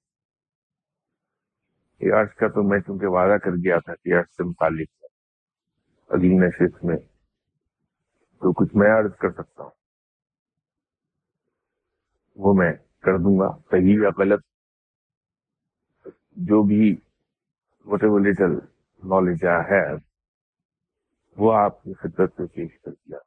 یہ 2.01 2.13
عرض 2.13 2.33
کا 2.33 2.47
تو 2.47 2.63
میں 2.63 2.79
چونکہ 2.79 3.07
وعدہ 3.07 3.37
کر 3.37 3.51
گیا 3.51 3.79
تھا 3.79 3.95
کہ 3.95 4.13
عرض 4.19 4.35
سے 4.37 4.43
متعلق 4.43 5.00
اگلی 6.11 6.37
نشست 6.37 6.83
میں 6.83 6.97
تو 8.39 8.53
کچھ 8.53 8.75
میں 8.75 8.89
عرض 8.91 9.15
کر 9.15 9.31
سکتا 9.31 9.63
ہوں۔ 9.63 9.71
وہ 12.35 12.53
میں 12.53 12.73
کر 12.99 13.17
دوں 13.17 13.39
گا، 13.39 13.57
صحیح 13.71 13.97
یا 14.03 14.09
غلط۔ 14.17 14.45
جو 16.31 16.63
بھی 16.63 16.97
وٹ 17.85 18.03
ایور 18.03 18.19
لٹل 18.19 18.53
نالج 19.03 19.45
ہے 19.45 19.93
وہ 21.37 21.53
آپ 21.53 21.83
کی 21.83 21.93
خدمت 21.93 22.33
سے 22.37 22.47
پیش 22.47 22.79
کر 22.79 22.91
دیا۔ 22.91 23.17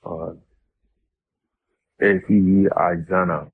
اور 0.00 0.34
ایسی 1.98 2.40
ہی 2.40 2.66
آج 2.76 3.08
جانا 3.08 3.44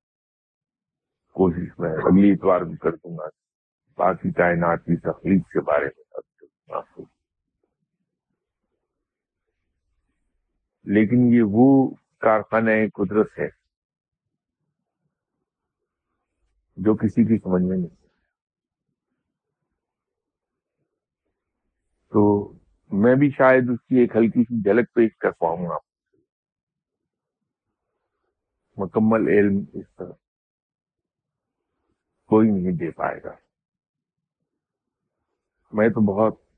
کوشش 1.32 1.78
میں 1.78 1.92
اگلی 1.92 2.32
اتوار 2.32 2.60
بھی 2.60 2.76
کر 2.76 2.92
دوں 2.92 3.18
گا، 3.18 3.28
باقی 3.96 4.30
کائنات 4.32 4.84
کی 4.84 4.96
تخلیق 4.96 5.48
کے 5.48 5.60
بارے 5.60 5.84
میں۔ 5.84 6.29
لیکن 10.82 11.34
یہ 11.34 11.42
وہ 11.46 11.94
کارخانہ 12.18 12.70
قدرت 12.94 13.38
ہے 13.38 13.48
جو 16.76 16.96
کسی 16.96 17.24
کی 17.24 17.38
سمجھ 17.38 17.62
میں 17.62 17.76
نہیں۔ 17.76 18.06
تو 22.08 22.52
میں 22.92 23.14
بھی 23.14 23.30
شاید 23.30 23.62
اس 23.70 23.86
کی 23.88 23.96
ایک 23.96 24.16
ہلکی 24.16 24.44
سی 24.44 24.62
جھلک 24.62 24.94
پیش 24.94 25.16
کر 25.16 25.30
پاؤں 25.30 25.66
گا۔ 25.66 25.76
مکمل 28.76 29.28
علم 29.28 29.64
اس 29.72 29.96
طرح 29.98 30.12
کوئی 32.24 32.50
نہیں 32.50 32.72
دے 32.72 32.90
پائے 32.90 33.20
گا۔ 33.24 33.36
میں 35.72 35.88
تو 35.88 36.00
بہت 36.00 36.49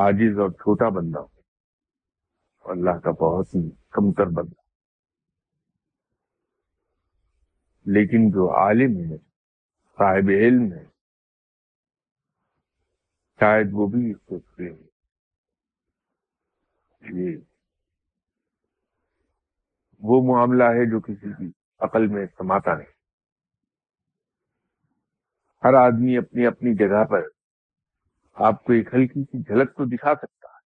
عاجز 0.00 0.38
اور 0.38 0.50
چھوٹا 0.50 0.88
بندہ 0.88 1.18
ہوں۔ 1.18 1.42
اللہ 2.60 2.90
کا 2.90 3.10
بہت 3.10 3.46
ہی 3.54 3.70
کمتر 3.70 4.26
بندہ۔ 4.26 4.60
لیکن 7.84 8.30
جو 8.30 8.54
عالم 8.54 9.12
ہے، 9.12 9.16
صاحب 9.98 10.28
علم 10.28 10.72
ہے، 10.72 10.84
شاید 13.40 13.66
وہ 13.72 13.86
بھی 13.86 14.10
اس 14.10 14.16
کو 14.26 14.62
یہ 17.00 17.36
وہ 19.98 20.34
معاملہ 20.34 20.64
ہے 20.64 20.90
جو 20.90 21.00
کسی 21.00 21.32
کی 21.38 21.50
عقل 21.78 22.06
میں 22.06 22.26
سماتا 22.26 22.74
نہیں۔ 22.74 22.92
ہر 25.64 25.74
آدمی 25.74 26.18
اپنی 26.18 26.46
اپنی 26.46 26.74
جگہ 26.74 27.04
پر 27.04 27.39
آپ 28.34 28.64
کو 28.64 28.72
ایک 28.72 28.94
ہلکی 28.94 29.24
سی 29.24 29.42
جھلک 29.42 29.76
تو 29.76 29.84
دکھا 29.84 30.14
سکتا 30.14 30.48
ہے۔ 30.48 30.68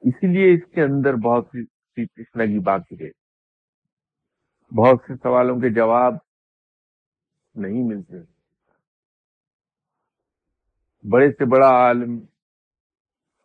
اسی 0.00 0.26
لیے 0.26 0.54
اس 0.54 0.72
کے 0.74 0.82
اندر 0.82 1.14
بہت 1.14 1.46
سی 1.46 1.64
کی 2.06 2.58
باقی 2.58 3.04
ہے۔ 3.04 3.10
بہت 4.72 5.00
سے 5.06 5.16
سوالوں 5.16 5.56
کے 5.56 5.74
جواب 5.74 6.14
نہیں 7.54 7.82
ملتے۔ 7.84 8.38
بڑے 11.10 11.30
سے 11.32 11.44
بڑا 11.44 11.68
عالم 11.68 12.18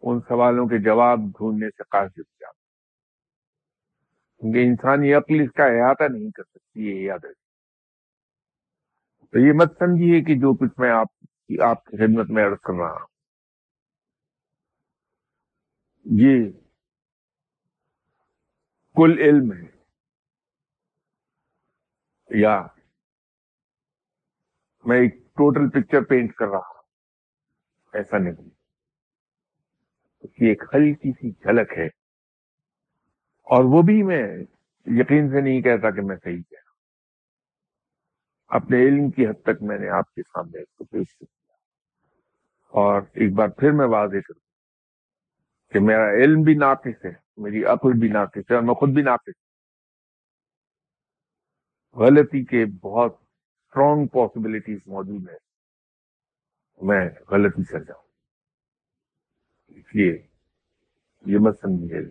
ان 0.02 0.20
سوالوں 0.22 0.66
کے 0.68 0.78
جواب 0.78 1.18
ڈھونڈنے 1.18 1.70
سے 1.70 1.84
قاصر 1.84 2.22
جاتا 2.22 2.60
کیونکہ 4.42 4.60
انسانی 4.60 5.14
عقل 5.14 5.42
اس 5.42 5.52
کا 5.52 5.64
احاطہ 5.64 6.04
نہیں 6.04 6.32
کر 6.32 6.44
سکتی، 6.44 6.88
یہ 6.88 7.00
یاد 7.02 7.20
رکھیں 7.20 7.44
تو 9.34 9.40
یہ 9.40 9.54
مت 9.54 9.78
سمجھیے 9.80 10.22
کہ 10.22 10.34
جو 10.34 10.54
کچھ 10.56 10.80
میں 10.80 10.92
آپ 10.92 11.13
کی 11.48 11.60
آپ 11.60 11.86
کی 11.86 11.98
خدمت 11.98 12.30
میں 12.30 12.46
عرض 12.46 12.60
کر 12.62 12.74
رہا 12.74 12.92
ہوں۔ 12.92 13.08
یہ 16.06 16.52
کل 18.96 19.20
علم 19.20 19.54
ہے۔ 19.54 19.74
یا 22.30 22.62
میں 24.86 24.98
ایک 24.98 25.16
ٹوٹل 25.26 25.70
پکچر 25.70 26.04
پینٹ 26.04 26.34
کر 26.34 26.46
رہا 26.46 26.58
ہوں۔ 26.58 26.82
ایسا 27.94 28.18
نہیں۔ 28.18 28.50
اس 30.22 30.36
کی 30.36 30.46
ایک 30.46 30.64
ہلکی 30.76 31.12
سی 31.12 31.32
جھلک 31.32 31.72
ہے۔ 31.78 31.88
اور 33.44 33.64
وہ 33.64 33.82
بھی 33.82 34.04
میں 34.04 34.24
یقین 34.86 35.30
سے 35.30 35.42
نہیں 35.42 35.62
کہتا 35.62 35.92
کہ 35.92 36.02
میں 36.02 36.16
صحیح 36.24 36.42
کہہ 36.50 36.63
اپنے 38.54 38.78
علم 38.78 39.12
کی 39.12 39.28
حد 39.28 39.44
تک 39.44 39.62
میں 39.62 39.80
نے 39.80 39.90
آپ 39.90 40.14
کے 40.14 40.22
سامنے 40.24 40.60
اس 40.60 40.78
کو 40.78 40.84
پیش 40.84 41.18
کیا۔ 41.18 41.52
اور 42.68 43.02
ایک 43.14 43.34
بار 43.34 43.48
پھر 43.48 43.72
میں 43.72 43.86
واضح 43.86 44.18
کروں 44.28 44.40
کہ 45.72 45.80
میرا 45.80 46.10
علم 46.12 46.42
بھی 46.42 46.54
ناقص 46.54 47.06
ہے، 47.06 47.14
میری 47.38 47.66
عقل 47.66 48.00
بھی 48.00 48.08
ناقص 48.08 48.52
ہے 48.52 48.56
اور 48.56 48.64
میں 48.64 48.74
خود 48.74 48.90
بھی 48.90 49.02
ناقص 49.02 49.34
غلطی 51.96 52.46
کے 52.46 52.66
بہت 52.82 53.14
اسٹرانگ 53.14 54.08
پاسبلٹیز 54.08 54.80
موجود 54.86 55.30
ہیں۔ 55.30 55.38
میں 56.82 57.10
غلطی 57.32 57.64
کر 57.64 57.80
جاؤں۔ 57.80 58.04
اس 59.68 59.96
لیے 59.96 60.28
یہ 61.26 61.38
مت 61.40 61.60
سمجھیے 61.62 62.02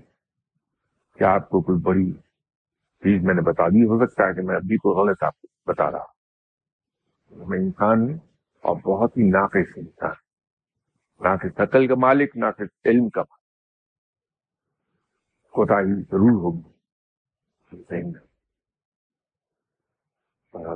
کہ 1.18 1.24
آپ 1.24 1.48
کو 1.50 1.60
کوئی 1.60 1.78
بڑی 1.78 2.12
چیز 3.02 3.22
میں 3.22 3.34
نے 3.34 3.42
بتا 3.42 3.68
دی، 3.68 3.84
ہو 3.84 4.06
سکتا 4.06 4.28
ہے 4.28 4.34
کہ 4.34 4.42
میں 4.42 4.56
ابھی 4.56 4.76
کو 4.76 4.90
غلط 4.90 5.22
آپ 5.22 5.40
کو 5.40 5.48
بتا 5.66 5.90
رہا 5.90 6.11
میں 7.32 7.58
انسان 7.58 8.18
اور 8.60 8.76
بہت 8.76 9.16
ہی 9.16 9.30
ناقص 9.30 9.72
انسان 9.76 10.14
ناقص 11.20 11.60
عقل 11.60 11.86
کا 11.86 11.94
مالک 11.94 12.36
ناقص 12.36 12.72
علم 12.84 13.08
کا 13.08 13.20
مالک۔ 13.20 13.42
کوتا 15.50 15.74
ضرور 15.82 16.42
ہوگی۔ 16.42 16.72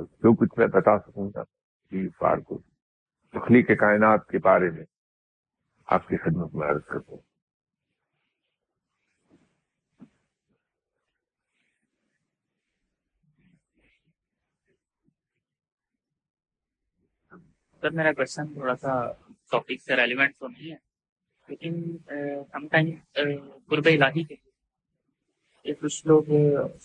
جو 0.01 0.35
کچھ 0.35 0.59
میں 0.59 0.67
بتا 0.67 0.99
سکوں 0.99 1.31
گا 1.35 1.43
بار 2.21 2.37
کو 2.37 2.61
تخلیق 3.29 3.67
کائنات 3.79 4.27
کے 4.27 4.37
بارے 4.37 4.69
میں 4.69 4.85
آپ 5.85 6.07
کی 6.07 6.17
خدمت 6.17 6.53
میں 6.53 6.67
عرض 6.67 6.85
کرتا 6.85 7.11
ہوں۔ 7.11 7.26
سر، 17.83 17.89
میرا 17.91 18.11
کوشچن 18.13 18.53
تھوڑا 18.53 18.75
سا 18.75 18.91
ٹاپک 19.51 19.81
سے 19.85 19.95
ریلیونٹ 19.95 20.35
تو 20.39 20.47
نہیں 20.47 20.71
ہے، 20.71 20.75
لیکن 21.47 21.73
سم 22.51 22.67
ٹائم 22.67 22.89
قرب 23.69 23.87
الہی 23.91 24.23
کے 24.23 24.35
لیے 24.35 25.73
کچھ 25.81 26.05
لوگ، 26.07 26.23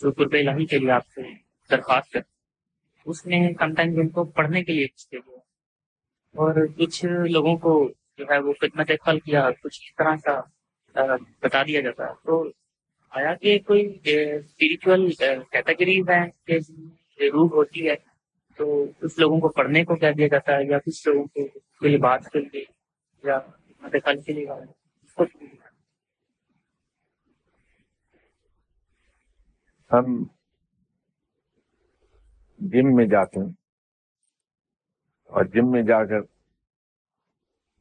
جو 0.00 0.10
قرب 0.12 0.34
الہی 0.40 0.66
کے 0.66 0.78
لیے 0.78 0.90
آپ 0.90 1.06
سے 1.14 1.22
درخواست 1.70 2.12
کرتے 2.12 2.30
اس 3.06 3.24
میں 3.26 3.40
سم 3.60 3.74
ٹائم 3.74 4.00
ان 4.00 4.08
کو 4.08 4.24
پڑھنے 4.38 4.62
کے 4.64 4.72
لیے 4.72 4.86
پوچھتے 4.86 5.16
ہوئے 5.16 5.38
اور 6.34 6.66
کچھ 6.78 7.04
لوگوں 7.30 7.56
کو 7.64 7.72
جو 8.18 8.24
ہے 8.30 8.38
وہ 8.38 8.52
خدمت 8.60 8.90
خل 9.04 9.18
کیا، 9.20 9.50
کچھ 9.62 9.80
اس 9.80 9.94
طرح 9.96 10.16
کا 10.24 10.40
بتا 11.42 11.62
دیا 11.62 11.80
جاتا 11.80 12.08
ہے۔ 12.08 12.14
تو 12.24 12.42
آیا 13.12 13.34
کہ 13.34 13.58
کوئی 13.66 13.82
اسپرچل 14.04 15.10
کیٹیگریز 15.52 16.08
ہیں 16.10 16.26
کہ 16.46 16.58
روح 17.32 17.48
ہوتی 17.52 17.88
ہے 17.88 17.94
تو 18.58 18.84
کچھ 19.00 19.20
لوگوں 19.20 19.40
کو 19.40 19.48
پڑھنے 19.48 19.84
کو 19.84 19.96
کیا 19.96 20.10
دیا 20.16 20.26
جاتا 20.28 20.56
ہے 20.56 20.64
یا 20.64 20.78
کچھ 20.78 21.08
لوگوں 21.08 21.24
کو 21.26 21.86
لیے 21.86 21.98
بات 21.98 22.30
کے 22.32 22.40
لیے 22.40 22.64
یا 23.24 23.38
کے 24.16 24.32
لیے 24.32 24.46
ہم 29.90 30.22
جم 32.60 32.94
میں 32.94 33.06
جاتے 33.06 33.40
ہیں 33.40 33.50
اور 35.32 35.44
جم 35.44 35.70
میں 35.70 35.82
جا 35.82 36.04
کر 36.04 36.20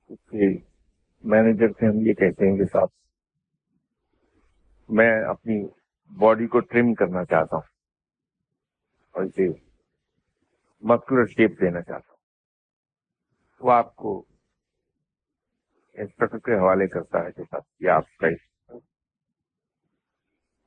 اس 0.10 0.20
کے 0.30 0.48
مینیجر 1.24 1.70
سے 1.70 1.88
ہم 1.88 2.00
یہ 2.00 2.14
کہتے 2.14 2.50
ہیں 2.50 2.58
کہ 2.58 2.66
صاحب، 2.66 2.88
میں 4.90 5.12
اپنی 5.26 5.62
باڈی 6.12 6.48
کو 6.48 6.60
ٹرم 6.60 6.94
کرنا 6.94 7.24
چاہتا 7.26 7.56
ہوں 7.56 7.70
اور 9.16 9.24
اسے 9.24 9.48
مسکولر 10.82 11.26
شیپ 11.26 11.62
دینا 11.62 11.82
چاہتا 11.82 12.14
ہوں۔ 12.14 12.18
وہ 13.60 13.72
آپ 13.72 13.96
کو 13.96 14.26
انسپیکٹر 15.94 16.38
کے 16.38 16.54
حوالے 16.54 16.88
کرتا 16.88 17.20
ہے 17.26 17.32
کہ 17.32 17.44
صاحب 17.44 17.62
یہ 17.80 17.90
آپ 17.90 18.18
کا 18.18 18.28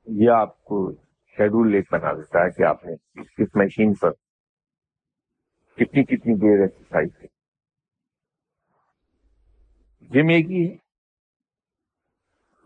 یہ 0.07 0.29
آپ 0.29 0.63
کو 0.63 0.91
شیڈول 1.37 1.71
لیک 1.71 1.93
بنا 1.93 2.13
دیتا 2.13 2.39
ہے 2.39 2.49
کہ 2.51 2.63
آپ 2.63 2.85
نے 2.85 3.23
کس 3.23 3.55
مشین 3.55 3.93
پر 3.93 4.11
کتنی 5.75 6.03
کتنی 6.03 6.33
دیر 6.33 6.61
ایکسرسائز 6.61 7.09
کی۔ 7.21 7.27
جم 10.07 10.27
ایک 10.29 10.45
ہی 10.45 10.69
ہے۔ 10.69 10.75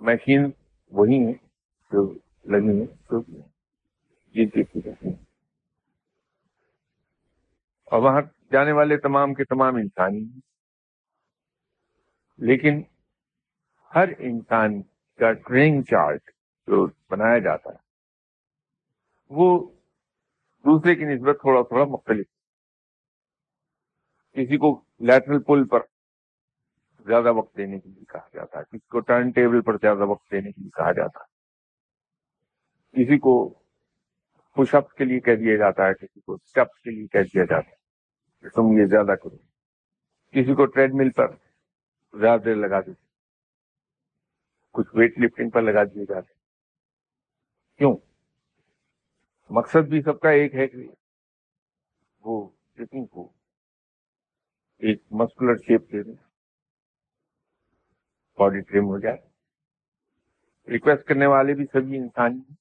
مشین 0.02 0.52
وہی 0.92 1.28
ہے 1.28 1.34
جو 1.92 2.14
لگی 2.46 2.82
ہے 2.82 3.22
جی 4.36 4.46
جی 4.46 5.10
اور 7.92 8.02
وہاں 8.02 8.22
جانے 8.52 8.72
والے 8.72 8.98
تمام 8.98 9.34
کے 9.34 9.44
تمام 9.44 9.76
انسانی 9.76 10.24
ہیں۔ 10.24 10.40
لیکن 12.38 12.82
ہر 13.96 14.10
انسان 14.20 14.82
کا 15.20 15.34
ٹریننگ 15.34 15.82
چارٹ 15.82 16.22
جو 16.68 16.88
بنایا 17.10 17.38
جاتا 17.38 17.70
ہے، 17.70 17.78
وہ 19.30 19.72
دوسرے 20.66 20.96
کی 20.96 21.06
نسبت 21.06 21.38
تھوڑا 21.42 21.62
تھوڑا 21.62 21.84
مختلف 21.84 22.26
کسی 24.34 24.58
کو 24.58 24.82
لیٹرل 25.00 25.44
پل 25.44 25.68
پر 25.68 25.80
زیادہ 27.00 27.32
وقت 27.34 27.58
دینے 27.58 27.80
کے 27.80 27.90
لیے 27.90 28.06
کہا 28.06 28.28
جاتا 28.34 28.60
ہے، 28.60 28.64
کسی 28.64 28.88
کو 28.88 29.00
ٹرن 29.00 29.30
ٹیبل 29.32 29.62
پر 29.62 29.78
زیادہ 29.78 30.06
وقت 30.06 30.32
دینے 30.32 30.52
کے 30.52 30.62
لیے 30.62 30.70
کہا 30.70 30.92
جاتا 30.92 31.20
ہے۔ 31.20 31.40
کسی 32.92 33.18
کو 33.18 33.60
پش 34.56 34.76
اپ 34.76 34.94
کے 34.94 35.06
لیے 35.06 35.20
کہہ 35.20 35.36
دیا 35.36 35.56
جاتا 35.56 35.88
ہے، 35.88 35.94
کسی 35.94 36.20
کو 36.20 36.34
اسٹیپس 36.34 36.82
کے 36.82 36.92
لیے 36.92 37.08
کہہ 37.08 37.20
دیا 37.20 37.44
جاتا 37.44 37.70
ہے۔ 37.70 37.79
کہ 38.42 38.50
تم 38.50 38.80
یہ 38.80 38.86
زیادہ 38.86 39.16
کرو۔ 39.16 39.38
کسی 40.32 40.56
کو 40.56 40.66
ٹریڈ 40.66 40.92
مل 40.94 41.10
پر 41.10 41.28
زیادہ 42.20 42.40
دیر 42.40 42.56
لگا 42.56 42.80
دیتے 42.82 43.08
کچھ 44.72 44.88
ویٹ 44.94 45.20
لفٹنگ 45.20 45.50
پر 45.50 45.62
لگا 45.62 45.84
دیے 45.84 46.06
جاتے 46.06 46.34
کیوں؟ 47.78 47.98
مقصد 49.50 49.88
بھی 49.90 50.02
سب 50.02 50.20
کا 50.20 50.30
ایک 50.30 50.56
ہے 50.56 50.68
کہ 50.68 50.88
وہ 52.20 52.50
جسم 52.78 53.06
کو 53.06 53.32
ایک 54.78 55.04
مسکولر 55.12 55.56
شیپ 55.56 55.92
دے 55.92 56.04
دیں۔ 56.04 56.14
باڈی 58.40 58.62
ٹریم 58.62 58.86
ہو 58.86 59.00
جائے۔ 59.00 59.18
ریکویسٹ 60.68 61.04
کرنے 61.04 61.26
والے 61.26 61.54
بھی 61.54 61.66
سبھی 61.66 61.98
انسان 61.98 62.32
ہیں۔ 62.34 62.56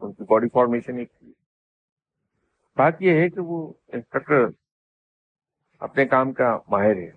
ان 0.00 0.12
کی 0.12 0.24
باڈی 0.24 0.48
فارمیشن 0.48 0.98
ایک 0.98 1.12
بات 2.76 3.02
یہ 3.02 3.20
ہے 3.20 3.30
کہ 3.30 3.40
وہ 3.40 3.72
انسٹرکٹر 3.88 4.46
اپنے 5.78 6.06
کام 6.06 6.32
کا 6.32 6.58
ماہر 6.68 6.96
ہے۔ 6.96 7.10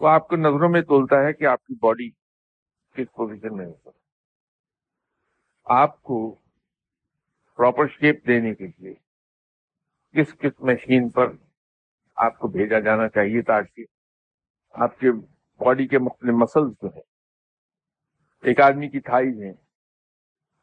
وہ 0.00 0.08
آپ 0.08 0.28
کو 0.28 0.36
نظروں 0.36 0.68
میں 0.68 0.82
تولتا 0.82 1.16
ہے 1.26 1.32
کہ 1.32 1.44
آپ 1.44 1.64
کی 1.64 1.74
باڈی 1.74 2.10
کس 2.94 3.12
پوزیشن 3.12 3.56
میں 3.56 3.66
ہوتا 3.66 3.90
آپ 5.66 6.02
کو 6.02 6.34
پراپر 7.58 7.86
شیپ 7.86 8.26
دینے 8.26 8.54
کے 8.54 8.66
لیے 8.66 8.94
کس 10.14 10.34
کس 10.34 10.60
مشین 10.60 11.08
پر 11.08 11.32
آپ 12.16 12.38
کو 12.38 12.48
بھیجا 12.48 12.80
جانا 12.80 13.08
چاہیے 13.08 13.42
تاکہ 13.42 13.84
آپ 14.74 14.98
کے 14.98 15.12
باڈی 15.60 15.86
کے 15.86 15.98
مختلف 15.98 16.34
مسلس 16.34 16.82
جو 16.82 16.88
ہیں، 16.88 17.02
ایک 18.44 18.60
آدمی 18.60 18.88
کی 18.88 19.00
تھائیز 19.00 19.42
ہیں، 19.42 19.52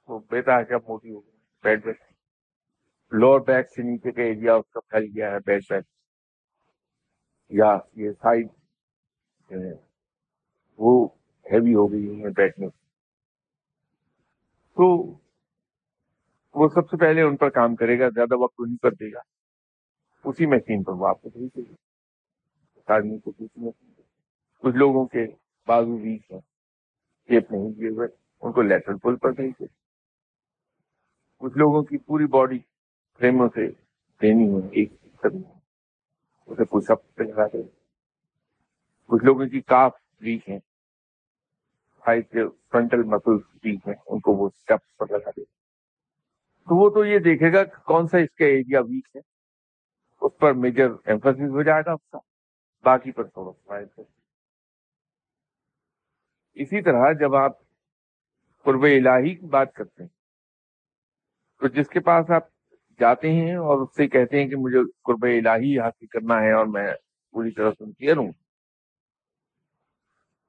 وہ 0.09 0.19
بیٹا 0.29 0.57
ہے 0.59 0.63
جب 0.63 0.79
موٹی 0.87 1.11
ہو 1.11 1.19
گئی، 1.19 1.37
بیڈ 1.63 1.85
بیٹھ 1.85 2.10
لوور 3.11 3.39
بیک 3.47 3.69
سے 3.69 3.83
نیچے 3.83 4.11
کا 4.11 4.21
ایریا 4.21 4.53
اس 4.55 4.69
کا 4.73 4.79
پھیل 4.79 5.05
گیا 5.15 5.31
ہے 5.31 5.39
بیڈ 5.45 5.61
بیک 5.69 5.85
یا 7.51 7.77
یہ 7.95 8.11
سائڈ 8.11 8.47
وہ 10.79 11.07
ہیوی 11.45 11.73
ہو 11.75 11.91
گئی 11.91 12.21
ہے 12.23 12.29
بیٹھنے۔ 12.35 12.67
تو 14.77 14.85
وہ 16.55 16.67
سب 16.73 16.89
سے 16.89 16.97
پہلے 16.97 17.21
ان 17.21 17.35
پر 17.37 17.49
کام 17.49 17.75
کرے 17.75 17.99
گا، 17.99 18.09
زیادہ 18.09 18.37
وقت 18.37 18.59
نہیں 18.59 18.77
کر 18.83 18.91
دے 18.91 19.11
گا۔ 19.13 19.19
اسی 20.25 20.45
مشین 20.45 20.83
پر 20.83 20.93
وہ 20.93 21.07
آپ 21.07 21.21
کو 21.21 21.29
بھیج 21.29 21.73
آدمی 22.87 23.17
کو 23.17 23.31
کچھ 24.63 24.75
لوگوں 24.75 25.05
کے 25.05 25.25
بازو 25.67 25.97
ویک 25.97 26.31
ہیں 26.31 26.39
شیپ 27.29 27.51
نہیں 27.51 27.71
دیے 27.71 27.89
ہوئے، 27.89 28.07
ان 28.41 28.51
کو 28.51 28.61
لیٹرل 28.61 28.97
پل 28.97 29.15
پر 29.15 29.31
بھیج 29.31 29.51
دے 29.59 29.65
کچھ 31.41 31.57
لوگوں 31.57 31.81
کی 31.83 31.97
پوری 31.97 32.25
باڈی 32.25 32.59
فریموں 33.21 33.47
سے 33.47 33.67
دینی 34.21 34.45
ہے 34.47 34.67
ایک 34.71 35.25
اسے 35.25 36.65
پش 36.65 36.89
اپ 36.89 37.01
پہ 37.15 37.23
لگا 37.23 37.45
دے 37.47 37.61
کچھ 39.09 39.23
لوگوں 39.23 39.45
کی 39.47 39.61
کاف 39.63 39.93
ویک 40.21 40.47
ہیں 40.49 40.57
ہائی 42.05 42.21
کے 42.21 42.47
فرنٹل 42.71 43.03
مسل 43.03 43.35
ویک 43.63 43.87
ہیں 43.87 43.93
ان 44.07 44.19
کو 44.19 44.33
وہ 44.33 44.47
اسٹیپس 44.47 44.97
پر 44.97 45.11
لگا 45.11 45.29
دے 45.37 45.43
تو 46.67 46.75
وہ 46.75 46.89
تو 46.89 47.05
یہ 47.05 47.19
دیکھے 47.19 47.51
گا 47.53 47.63
کہ 47.63 47.81
کون 47.83 48.07
سا 48.07 48.17
اس 48.17 48.31
کا 48.31 48.45
ایریا 48.45 48.81
ویک 48.81 49.15
ہے 49.15 49.21
اس 50.21 50.37
پر 50.37 50.53
میجر 50.53 50.89
ایمفس 51.05 51.41
ہو 51.49 51.61
جائے 51.61 51.83
گا 51.85 51.91
اس 51.91 52.09
کا 52.11 52.19
باقی 52.85 53.11
پر 53.11 53.27
تھوڑا 53.27 53.77
اسی 56.57 56.81
طرح 56.81 57.11
جب 57.11 57.35
آپ 57.35 57.59
قرب 58.65 58.83
الہی 58.83 59.35
کی 59.35 59.45
بات 59.47 59.73
کرتے 59.73 60.03
ہیں 60.03 60.09
تو 61.61 61.67
جس 61.67 61.89
کے 61.89 61.99
پاس 61.99 62.31
آپ 62.31 62.50
جاتے 63.01 63.31
ہیں 63.31 63.55
اور 63.55 63.77
اس 63.77 63.95
سے 63.95 64.07
کہتے 64.07 64.41
ہیں 64.41 64.49
کہ 64.49 64.55
مجھے 64.55 64.79
قرب 65.03 65.23
الہی 65.23 65.79
حاصل 65.79 66.05
کرنا 66.05 66.41
ہے 66.41 66.51
اور 66.51 66.65
میں 66.65 66.87
پوری 67.31 67.51
طرح 67.51 67.71
سے 67.71 68.11
ہوں 68.11 68.31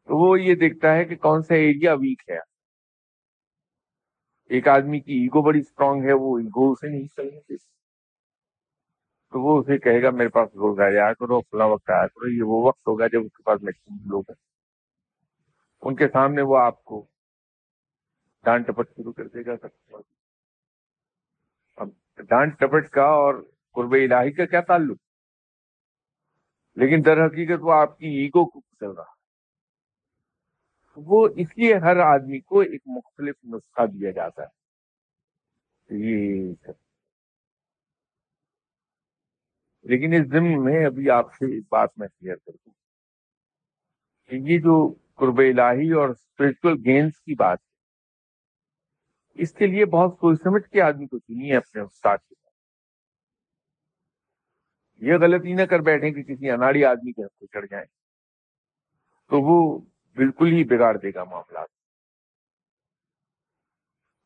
تو 0.07 0.19
وہ 0.19 0.41
یہ 0.41 0.55
دیکھتا 0.55 0.95
ہے 0.95 1.05
کہ 1.05 1.17
کون 1.17 1.43
سا 1.43 1.55
ایریا 1.55 1.93
ویک 1.93 2.23
ہے۔ 2.31 2.39
ایک 4.49 4.69
آدمی 4.69 5.01
کی 5.01 5.13
ایگو 5.13 5.43
بڑی 5.43 5.59
اسٹرانگ 5.59 6.05
ہے، 6.05 6.13
وہ 6.13 6.39
ایگو 6.39 6.73
اسے 6.73 6.89
نہیں 6.89 7.07
چلنے 7.17 7.57
تو 9.33 9.41
وہ 9.41 9.59
اسے 9.59 9.79
کہے 9.79 10.03
گا، 10.03 10.11
میرے 10.11 10.29
پاس 10.29 10.49
روز 10.55 10.81
آیا 10.81 11.13
کرو، 11.13 11.41
فلاں 11.41 11.69
وقت 11.69 11.91
آیا 11.91 12.07
کرو۔ 12.07 12.29
یہ 12.29 12.43
وہ 12.43 12.67
وقت 12.67 12.89
ہوگا 12.89 13.07
جب 13.07 13.21
اس 13.25 13.33
کے 13.33 13.43
پاس 13.43 13.63
میکسیمم 13.63 14.11
لوگ 14.11 14.23
ہیں۔ 14.29 14.41
ان 15.83 15.97
کے 15.97 16.09
سامنے 16.09 16.43
وہ 16.43 16.59
آپ 16.59 16.85
کو 16.85 17.07
ڈانٹ 18.45 18.67
ٹپٹ 18.67 18.89
شروع 18.97 19.13
کر 19.13 19.29
دے 19.29 19.47
گا۔ 19.47 19.53
اب 21.77 21.89
ڈانٹ 22.17 22.59
ٹپٹ 22.59 22.89
کا 22.89 23.03
اور 23.03 23.35
قرب 23.75 23.93
الہی 23.93 24.33
کا 24.33 24.47
کیا 24.47 24.61
تعلق؟ 24.61 24.99
لیکن 26.77 27.03
در 27.05 27.27
حقیقت 27.27 27.59
وہ 27.61 27.73
آپ 27.73 27.99
کی 27.99 28.07
ایگو 28.07 28.45
کو 28.47 28.61
چل 28.81 28.91
رہا۔ 28.91 29.13
وہ 30.97 31.29
اس 31.37 31.59
لیے 31.59 31.75
ہر 31.75 31.97
آدمی 31.97 32.41
کو 32.41 32.61
ایک 32.61 32.83
مختلف 32.87 33.35
نسخہ 33.45 33.87
دیا 33.87 34.11
جاتا 34.11 34.43
ہے۔ 34.43 34.63
یہ 35.91 36.55
لیکن 39.85 40.13
اس 40.13 40.29
ضمن 40.29 40.65
میں 40.65 40.87
ابھی 40.87 41.11
آپ 41.11 41.35
سے 41.35 41.55
ایک 41.55 41.65
بات 41.71 41.99
میں 41.99 42.09
کلیئر 42.09 42.37
کر 42.37 42.53
دوں 42.53 42.73
کہ 44.31 44.37
یہ 44.37 44.59
جو 44.59 44.95
قرب 45.15 45.39
الہی 45.39 45.93
اور 45.93 46.09
اسپرچل 46.09 46.75
گینز 46.85 47.21
کی 47.21 47.35
بات 47.35 47.59
ہے 47.59 47.72
اس 49.35 49.53
کے 49.53 49.67
لیے 49.67 49.85
بہت 49.85 50.15
سوچ 50.15 50.39
سمجھ 50.43 50.71
کے 50.71 50.83
آدمی 50.83 51.07
کو 51.07 51.19
چنی 51.19 51.51
ہے 51.51 51.57
اپنے 51.57 51.83
استاد 51.83 52.19
کے 52.29 52.35
یہ 54.97 55.15
غلطی 55.15 55.53
نہ 55.53 55.63
کر 55.63 55.79
بیٹھے 55.79 56.11
کہ 56.11 56.23
کسی 56.23 56.51
اناڑی 56.51 56.85
آدمی 56.85 57.13
کے 57.13 57.23
ہاتھ 57.23 57.45
چڑھ 57.53 57.67
جائیں۔ 57.71 57.87
تو 59.29 59.41
وہ 59.41 59.79
بالکل 60.15 60.47
ہی 60.53 60.65
بگاڑ 60.65 60.97
دے 60.97 61.11
گا 61.15 61.25
معاملات۔ 61.25 61.69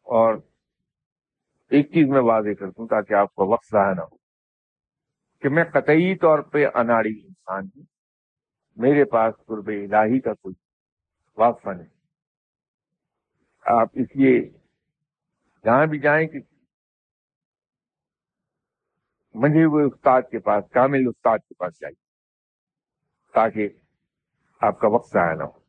اور 0.02 0.34
ایک 1.70 1.86
چیز 1.86 2.08
میں 2.08 2.20
واضح 2.20 2.52
کر 2.58 2.66
دوں 2.70 2.88
تاکہ 2.88 3.14
آپ 3.14 3.34
کو 3.34 3.46
وقت 3.46 3.66
ضائع 3.72 3.94
نہ 3.94 4.00
ہو 4.00 4.16
کہ 5.40 5.48
میں 5.48 5.64
قطعی 5.64 6.16
طور 6.16 6.38
پہ 6.38 6.66
اناڑی 6.74 7.20
انسان 7.22 7.64
ہوں۔ 7.76 7.82
میرے 8.76 9.04
پاس 9.04 9.34
قرب 9.46 9.66
الہی 9.66 10.20
کا 10.20 10.34
کوئی 10.34 10.54
واقفہ 11.36 11.70
نہیں۔ 11.70 11.88
آپ 13.64 13.88
اس 13.92 14.16
لیے 14.16 14.65
جہاں 15.66 15.86
بھی 15.86 15.98
جائیں 15.98 16.28
کہ 16.28 16.38
منجھے 19.34 19.64
ہوئے 19.64 19.84
استاد 19.84 20.22
کے 20.30 20.38
پاس، 20.38 20.64
کامل 20.70 21.08
استاد 21.08 21.38
کے 21.38 21.54
پاس 21.54 21.80
جائیے، 21.80 22.04
تاکہ 23.32 23.68
آپ 24.60 24.80
کا 24.80 24.88
وقت 24.88 25.12
ضائع 25.12 25.34
نہ 25.34 25.42
ہو۔ 25.42 25.65